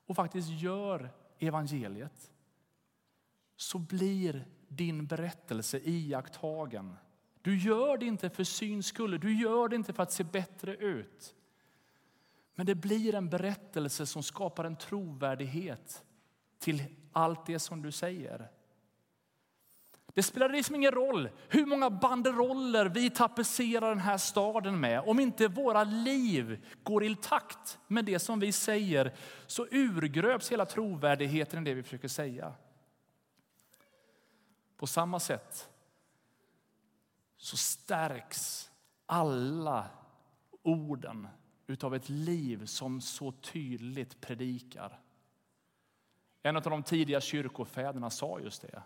och 0.06 0.16
faktiskt 0.16 0.48
gör 0.48 1.10
evangeliet 1.38 2.32
så 3.56 3.78
blir 3.78 4.46
din 4.68 5.06
berättelse 5.06 5.80
iakttagen. 5.84 6.96
Du 7.42 7.58
gör 7.58 7.98
det 7.98 8.06
inte 8.06 8.30
för 8.30 8.44
syns 8.44 8.86
skull, 8.86 9.20
du 9.20 9.40
gör 9.40 9.68
det 9.68 9.76
inte 9.76 9.92
för 9.92 10.02
att 10.02 10.12
se 10.12 10.24
bättre 10.24 10.76
ut. 10.76 11.34
Men 12.54 12.66
det 12.66 12.74
blir 12.74 13.14
en 13.14 13.30
berättelse 13.30 14.06
som 14.06 14.22
skapar 14.22 14.64
en 14.64 14.76
trovärdighet 14.76 16.04
till 16.58 16.84
allt 17.12 17.46
det 17.46 17.58
som 17.58 17.82
du 17.82 17.92
säger. 17.92 18.50
Det 20.16 20.22
spelar 20.22 20.48
liksom 20.48 20.74
ingen 20.74 20.90
roll 20.90 21.28
hur 21.48 21.66
många 21.66 21.90
banderoller 21.90 22.86
vi 22.86 23.10
tapetserar 23.10 23.88
den 23.88 23.98
här 23.98 24.18
staden 24.18 24.80
med. 24.80 25.00
Om 25.06 25.20
inte 25.20 25.48
våra 25.48 25.84
liv 25.84 26.66
går 26.82 27.04
i 27.04 27.16
takt 27.16 27.78
med 27.86 28.04
det 28.04 28.18
som 28.18 28.40
vi 28.40 28.52
säger 28.52 29.14
så 29.46 29.66
urgröps 29.70 30.52
hela 30.52 30.66
trovärdigheten 30.66 31.62
i 31.62 31.70
det 31.70 31.74
vi 31.74 31.82
försöker 31.82 32.08
säga. 32.08 32.54
På 34.76 34.86
samma 34.86 35.20
sätt 35.20 35.68
så 37.36 37.56
stärks 37.56 38.70
alla 39.06 39.86
orden 40.62 41.28
utav 41.66 41.94
ett 41.94 42.08
liv 42.08 42.66
som 42.66 43.00
så 43.00 43.32
tydligt 43.32 44.20
predikar. 44.20 45.00
En 46.42 46.56
av 46.56 46.62
de 46.62 46.82
tidiga 46.82 47.20
kyrkofäderna 47.20 48.10
sa 48.10 48.40
just 48.40 48.62
det. 48.62 48.82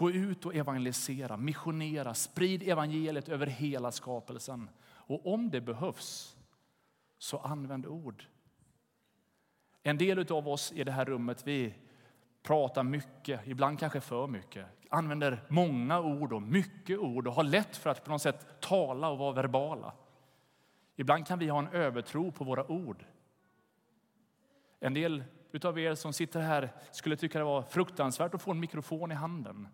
Gå 0.00 0.10
ut 0.10 0.46
och 0.46 0.54
evangelisera, 0.54 1.36
missionera, 1.36 2.14
sprid 2.14 2.68
evangeliet 2.68 3.28
över 3.28 3.46
hela 3.46 3.92
skapelsen. 3.92 4.70
Och 4.82 5.32
om 5.34 5.50
det 5.50 5.60
behövs, 5.60 6.36
så 7.18 7.38
använd 7.38 7.86
ord. 7.86 8.24
En 9.82 9.98
del 9.98 10.32
av 10.32 10.48
oss 10.48 10.72
i 10.72 10.84
det 10.84 10.92
här 10.92 11.04
rummet, 11.04 11.46
vi 11.46 11.74
pratar 12.42 12.82
mycket, 12.82 13.46
ibland 13.46 13.78
kanske 13.78 14.00
för 14.00 14.26
mycket. 14.26 14.66
Använder 14.90 15.44
många 15.48 16.00
ord 16.00 16.32
och 16.32 16.42
mycket 16.42 16.98
ord 16.98 17.26
och 17.26 17.34
har 17.34 17.44
lätt 17.44 17.76
för 17.76 17.90
att 17.90 18.04
på 18.04 18.10
något 18.10 18.22
sätt 18.22 18.60
tala 18.60 19.08
och 19.08 19.18
vara 19.18 19.32
verbala. 19.32 19.92
Ibland 20.96 21.26
kan 21.26 21.38
vi 21.38 21.48
ha 21.48 21.58
en 21.58 21.68
övertro 21.68 22.32
på 22.32 22.44
våra 22.44 22.70
ord. 22.70 23.04
En 24.78 24.94
del 24.94 25.24
av 25.62 25.78
er 25.78 25.94
som 25.94 26.12
sitter 26.12 26.40
här 26.40 26.70
skulle 26.90 27.16
tycka 27.16 27.38
det 27.38 27.44
var 27.44 27.62
fruktansvärt 27.62 28.34
att 28.34 28.42
få 28.42 28.50
en 28.50 28.60
mikrofon 28.60 29.12
i 29.12 29.14
handen. 29.14 29.68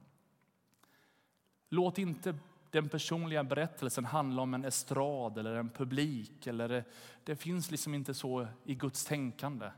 Låt 1.68 1.98
inte 1.98 2.34
den 2.70 2.88
personliga 2.88 3.44
berättelsen 3.44 4.04
handla 4.04 4.42
om 4.42 4.54
en 4.54 4.64
estrad 4.64 5.38
eller 5.38 5.54
en 5.54 5.70
publik. 5.70 6.46
Eller 6.46 6.70
eh, 6.70 6.84
det 7.24 7.36
finns 7.36 7.70
liksom 7.70 7.94
inte 7.94 8.14
så 8.14 8.48
i 8.64 8.74
Guds 8.74 9.04
tänkande. 9.04 9.70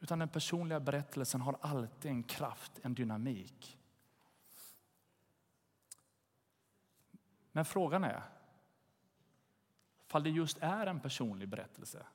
Utan 0.00 0.18
den 0.18 0.28
personliga 0.28 0.80
berättelsen 0.80 1.40
har 1.40 1.56
alltid 1.60 2.10
en 2.10 2.22
kraft, 2.22 2.80
en 2.82 2.94
dynamik. 2.94 3.78
Men 7.52 7.64
frågan 7.64 8.04
är, 8.04 8.22
fall 10.06 10.22
det 10.22 10.30
just 10.30 10.58
är 10.60 10.86
en 10.86 11.00
personlig 11.00 11.48
berättelse. 11.48 12.06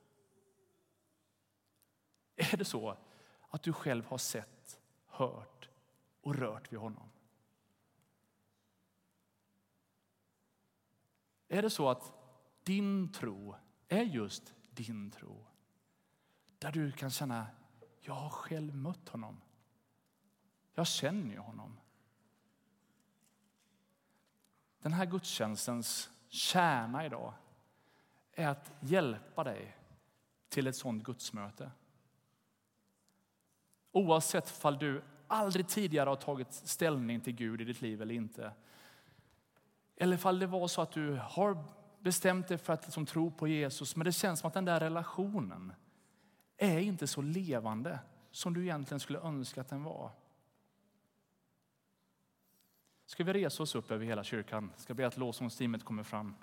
Är 2.36 2.58
det 2.58 2.66
så 2.66 2.98
att 3.50 3.64
du 3.64 3.74
själv 3.74 4.06
har 4.06 4.18
sett, 4.18 4.80
hört 5.08 5.70
och 6.22 6.36
rört 6.36 6.74
vid 6.74 6.80
honom? 6.80 7.10
Är 11.48 11.62
det 11.62 11.70
så 11.70 11.90
att 11.90 12.14
din 12.64 13.12
tro 13.12 13.56
är 13.88 14.04
just 14.04 14.54
din 14.70 15.12
tro? 15.12 15.46
Där 16.58 16.72
du 16.72 16.92
kan 16.92 17.10
känna, 17.10 17.48
jag 18.02 18.14
har 18.14 18.30
själv 18.30 18.76
mött 18.76 19.10
honom. 19.10 19.42
Jag 20.74 20.88
känner 20.88 21.32
ju 21.32 21.40
honom. 21.40 21.80
Den 24.80 24.94
här 24.94 25.06
gudstjänstens 25.06 26.10
kärna 26.28 27.06
idag 27.06 27.34
är 28.32 28.48
att 28.48 28.72
hjälpa 28.80 29.44
dig 29.44 29.78
till 30.50 30.68
ett 30.68 30.76
sådant 30.76 31.04
gudsmöte. 31.04 31.72
Oavsett 33.92 34.50
fall 34.50 34.78
du 34.78 35.04
aldrig 35.28 35.68
tidigare 35.68 36.10
har 36.10 36.16
tagit 36.16 36.54
ställning 36.54 37.22
till 37.22 37.36
Gud 37.36 37.62
i 37.62 37.64
ditt 37.64 37.82
liv 37.82 38.02
eller 38.02 38.16
inte 38.16 38.52
eller 39.98 40.18
fall 40.18 40.40
det 40.40 40.48
var 40.48 40.68
så 40.68 40.82
att 40.82 40.92
du 40.92 41.20
har 41.24 41.64
bestämt 42.00 42.48
dig 42.48 42.58
för 42.58 42.74
att 42.74 42.86
liksom 42.86 43.06
tro 43.06 43.32
på 43.32 43.48
Jesus 43.48 43.96
men 43.96 44.06
det 44.06 44.12
känns 44.12 44.40
som 44.40 44.48
att 44.48 44.54
den 44.54 44.66
där 44.66 44.80
relationen 44.80 45.74
är 46.58 46.80
inte 46.80 47.08
så 47.08 47.22
levande 47.22 48.00
som 48.32 48.54
du 48.54 48.62
egentligen 48.62 49.00
skulle 49.00 49.20
önska 49.20 49.62
att 49.62 49.70
den 49.70 49.84
var. 49.84 50.12
Ska 53.06 53.24
vi 53.24 53.34
resa 53.34 53.64
oss 53.64 53.76
upp 53.76 53.92
över 53.92 54.06
hela 54.06 54.24
kyrkan? 54.24 54.72
Ska 54.78 54.94
be 54.94 55.08
att 55.08 55.18
lovsångsteamet 55.18 55.84
kommer 55.84 56.04
fram. 56.04 56.36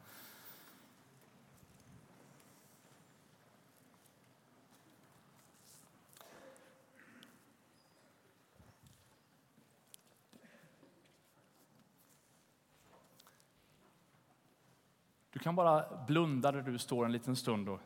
Kan 15.43 15.57
bara 15.57 16.05
blunda 16.07 16.53
där 16.53 16.62
du 16.62 16.78
står 16.78 17.05
en 17.05 17.12
liten 17.12 17.36
stund 17.36 17.68
och 17.68 17.80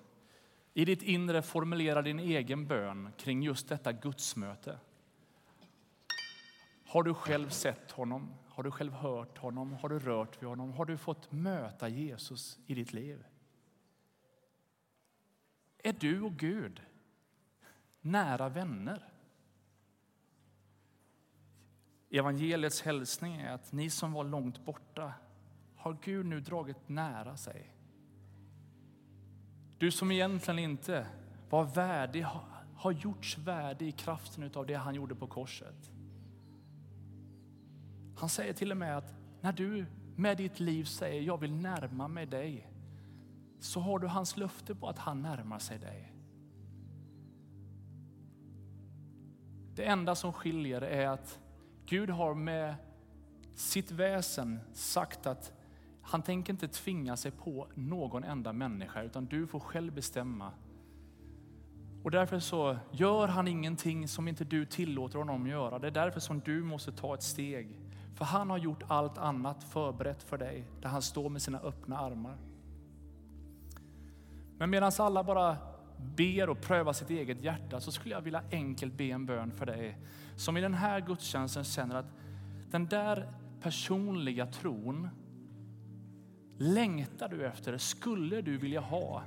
i 0.74 0.84
ditt 0.84 1.02
inre 1.02 1.42
formulera 1.42 2.02
din 2.02 2.18
egen 2.18 2.66
bön 2.66 3.12
kring 3.16 3.42
just 3.42 3.68
detta 3.68 3.92
gudsmöte. 3.92 4.78
Har 6.86 7.02
du 7.02 7.14
själv 7.14 7.48
sett 7.48 7.90
honom? 7.90 8.34
Har 8.48 8.62
du 8.62 8.70
själv 8.70 8.92
hört 8.92 9.38
honom? 9.38 9.72
Har 9.72 9.88
du 9.88 9.98
rört 9.98 10.42
vid 10.42 10.48
honom? 10.48 10.72
Har 10.72 10.84
du 10.84 10.96
fått 10.96 11.32
möta 11.32 11.88
Jesus 11.88 12.58
i 12.66 12.74
ditt 12.74 12.92
liv? 12.92 13.24
Är 15.78 15.92
du 15.92 16.22
och 16.22 16.32
Gud 16.32 16.82
nära 18.00 18.48
vänner? 18.48 19.12
Evangeliets 22.10 22.82
hälsning 22.82 23.36
är 23.36 23.52
att 23.52 23.72
ni 23.72 23.90
som 23.90 24.12
var 24.12 24.24
långt 24.24 24.64
borta 24.64 25.12
har 25.86 25.96
Gud 26.02 26.26
nu 26.26 26.40
dragit 26.40 26.88
nära 26.88 27.36
sig. 27.36 27.74
Du 29.78 29.90
som 29.90 30.10
egentligen 30.10 30.58
inte 30.58 31.06
var 31.50 31.64
värdig 31.64 32.26
har 32.74 32.92
gjorts 32.92 33.38
värdig 33.38 33.88
i 33.88 33.92
kraften 33.92 34.50
av 34.54 34.66
det 34.66 34.74
han 34.74 34.94
gjorde 34.94 35.14
på 35.14 35.26
korset. 35.26 35.90
Han 38.16 38.28
säger 38.28 38.52
till 38.52 38.70
och 38.70 38.76
med 38.76 38.98
att 38.98 39.14
när 39.40 39.52
du 39.52 39.86
med 40.16 40.36
ditt 40.36 40.60
liv 40.60 40.84
säger 40.84 41.22
jag 41.22 41.40
vill 41.40 41.54
närma 41.54 42.08
mig 42.08 42.26
dig 42.26 42.70
så 43.60 43.80
har 43.80 43.98
du 43.98 44.06
hans 44.06 44.36
löfte 44.36 44.74
på 44.74 44.88
att 44.88 44.98
han 44.98 45.22
närmar 45.22 45.58
sig 45.58 45.78
dig. 45.78 46.12
Det 49.74 49.84
enda 49.84 50.14
som 50.14 50.32
skiljer 50.32 50.80
är 50.80 51.08
att 51.08 51.40
Gud 51.84 52.10
har 52.10 52.34
med 52.34 52.74
sitt 53.54 53.90
väsen 53.90 54.60
sagt 54.72 55.26
att 55.26 55.55
han 56.08 56.22
tänker 56.22 56.52
inte 56.52 56.68
tvinga 56.68 57.16
sig 57.16 57.30
på 57.30 57.68
någon 57.74 58.24
enda 58.24 58.52
människa, 58.52 59.02
utan 59.02 59.26
du 59.26 59.46
får 59.46 59.60
själv 59.60 59.94
bestämma. 59.94 60.52
Och 62.02 62.10
därför 62.10 62.38
så 62.38 62.76
gör 62.90 63.28
han 63.28 63.48
ingenting 63.48 64.08
som 64.08 64.28
inte 64.28 64.44
du 64.44 64.64
tillåter 64.64 65.18
honom 65.18 65.46
göra. 65.46 65.78
Det 65.78 65.86
är 65.86 65.90
därför 65.90 66.20
som 66.20 66.40
du 66.40 66.62
måste 66.62 66.92
ta 66.92 67.14
ett 67.14 67.22
steg. 67.22 67.80
För 68.14 68.24
han 68.24 68.50
har 68.50 68.58
gjort 68.58 68.82
allt 68.88 69.18
annat 69.18 69.64
förberett 69.64 70.22
för 70.22 70.38
dig, 70.38 70.64
där 70.80 70.88
han 70.88 71.02
står 71.02 71.28
med 71.28 71.42
sina 71.42 71.60
öppna 71.60 71.98
armar. 71.98 72.36
Men 74.58 74.70
medan 74.70 74.92
alla 74.98 75.24
bara 75.24 75.56
ber 76.16 76.48
och 76.48 76.60
prövar 76.60 76.92
sitt 76.92 77.10
eget 77.10 77.42
hjärta 77.42 77.80
så 77.80 77.92
skulle 77.92 78.14
jag 78.14 78.20
vilja 78.20 78.42
enkelt 78.50 78.94
be 78.94 79.04
en 79.04 79.26
bön 79.26 79.50
för 79.50 79.66
dig 79.66 79.98
som 80.36 80.56
i 80.56 80.60
den 80.60 80.74
här 80.74 81.00
gudstjänsten 81.00 81.64
känner 81.64 81.96
att 81.96 82.12
den 82.70 82.86
där 82.86 83.32
personliga 83.60 84.46
tron 84.46 85.08
längtar 86.58 87.28
du 87.28 87.46
efter, 87.46 87.72
det 87.72 87.78
skulle 87.78 88.40
du 88.40 88.56
vilja 88.56 88.80
ha. 88.80 89.22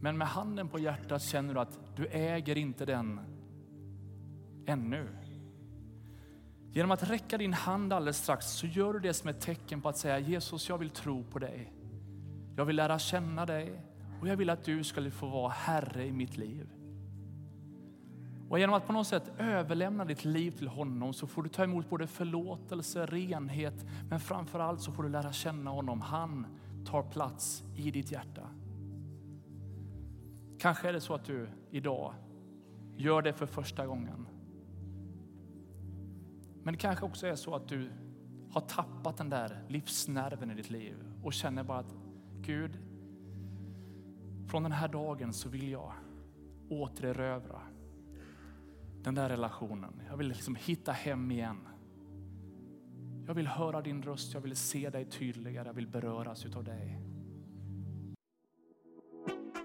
Men 0.00 0.18
med 0.18 0.28
handen 0.28 0.68
på 0.68 0.78
hjärtat 0.78 1.22
känner 1.22 1.54
du 1.54 1.60
att 1.60 1.96
du 1.96 2.06
äger 2.06 2.58
inte 2.58 2.84
den 2.84 3.20
ännu. 4.66 5.08
Genom 6.70 6.90
att 6.90 7.10
räcka 7.10 7.38
din 7.38 7.52
hand 7.52 7.92
alldeles 7.92 8.18
strax 8.18 8.46
så 8.46 8.66
gör 8.66 8.92
du 8.92 9.00
det 9.00 9.14
som 9.14 9.30
ett 9.30 9.40
tecken 9.40 9.80
på 9.80 9.88
att 9.88 9.98
säga 9.98 10.18
Jesus, 10.18 10.68
jag 10.68 10.78
vill 10.78 10.90
tro 10.90 11.24
på 11.24 11.38
dig. 11.38 11.72
Jag 12.56 12.64
vill 12.64 12.76
lära 12.76 12.98
känna 12.98 13.46
dig 13.46 13.80
och 14.20 14.28
jag 14.28 14.36
vill 14.36 14.50
att 14.50 14.64
du 14.64 14.84
ska 14.84 15.10
få 15.10 15.26
vara 15.26 15.48
Herre 15.48 16.06
i 16.06 16.12
mitt 16.12 16.36
liv. 16.36 16.73
Och 18.54 18.60
genom 18.60 18.74
att 18.74 18.86
på 18.86 18.92
något 18.92 19.06
sätt 19.06 19.32
överlämna 19.38 20.04
ditt 20.04 20.24
liv 20.24 20.50
till 20.50 20.68
honom 20.68 21.12
så 21.12 21.26
får 21.26 21.42
du 21.42 21.48
ta 21.48 21.64
emot 21.64 21.90
både 21.90 22.06
förlåtelse, 22.06 23.06
renhet, 23.06 23.86
men 24.10 24.20
framför 24.20 24.58
allt 24.58 24.80
så 24.80 24.92
får 24.92 25.02
du 25.02 25.08
lära 25.08 25.32
känna 25.32 25.70
honom. 25.70 26.00
Han 26.00 26.46
tar 26.86 27.02
plats 27.02 27.64
i 27.76 27.90
ditt 27.90 28.12
hjärta. 28.12 28.48
Kanske 30.58 30.88
är 30.88 30.92
det 30.92 31.00
så 31.00 31.14
att 31.14 31.24
du 31.24 31.48
idag 31.70 32.14
gör 32.96 33.22
det 33.22 33.32
för 33.32 33.46
första 33.46 33.86
gången. 33.86 34.28
Men 36.62 36.74
det 36.74 36.80
kanske 36.80 37.04
också 37.04 37.26
är 37.26 37.34
så 37.34 37.54
att 37.54 37.68
du 37.68 37.90
har 38.50 38.60
tappat 38.60 39.16
den 39.16 39.30
där 39.30 39.64
livsnerven 39.68 40.50
i 40.50 40.54
ditt 40.54 40.70
liv 40.70 40.96
och 41.22 41.32
känner 41.32 41.64
bara 41.64 41.78
att 41.78 41.94
Gud, 42.40 42.78
från 44.46 44.62
den 44.62 44.72
här 44.72 44.88
dagen 44.88 45.32
så 45.32 45.48
vill 45.48 45.70
jag 45.70 45.92
återerövra 46.70 47.60
den 49.04 49.14
där 49.14 49.28
relationen. 49.28 50.02
Jag 50.08 50.16
vill 50.16 50.28
liksom 50.28 50.56
hitta 50.56 50.92
hem 50.92 51.30
igen. 51.30 51.68
Jag 53.26 53.34
vill 53.34 53.46
höra 53.46 53.82
din 53.82 54.02
röst, 54.02 54.34
jag 54.34 54.40
vill 54.40 54.56
se 54.56 54.90
dig 54.90 55.04
tydligare, 55.04 55.68
jag 55.68 55.74
vill 55.74 55.86
beröras 55.86 56.46
utav 56.46 56.64
dig. 56.64 57.00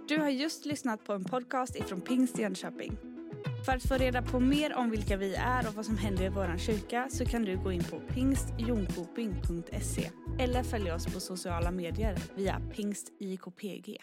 Du 0.08 0.18
har 0.18 0.30
just 0.30 0.66
lyssnat 0.66 1.06
på 1.06 1.14
en 1.14 1.24
podcast 1.24 1.76
ifrån 1.76 2.02
Pingst 2.02 2.40
Jönköping. 2.40 2.98
För 3.66 3.72
att 3.72 3.84
få 3.84 3.94
reda 3.94 4.22
på 4.22 4.40
mer 4.40 4.76
om 4.76 4.90
vilka 4.90 5.18
vi 5.18 5.36
är 5.36 5.68
och 5.68 5.74
vad 5.74 5.86
som 5.86 5.98
händer 5.98 6.26
i 6.26 6.30
vår 6.30 6.58
kyrka 6.58 7.08
så 7.10 7.26
kan 7.26 7.42
du 7.42 7.58
gå 7.58 7.72
in 7.72 7.84
på 7.84 8.00
pingstjonkoping.se 8.00 10.10
eller 10.40 10.64
följa 10.64 10.96
oss 10.96 11.14
på 11.14 11.20
sociala 11.20 11.72
medier 11.72 12.18
via 12.36 12.62
pingstjkpg. 12.76 13.98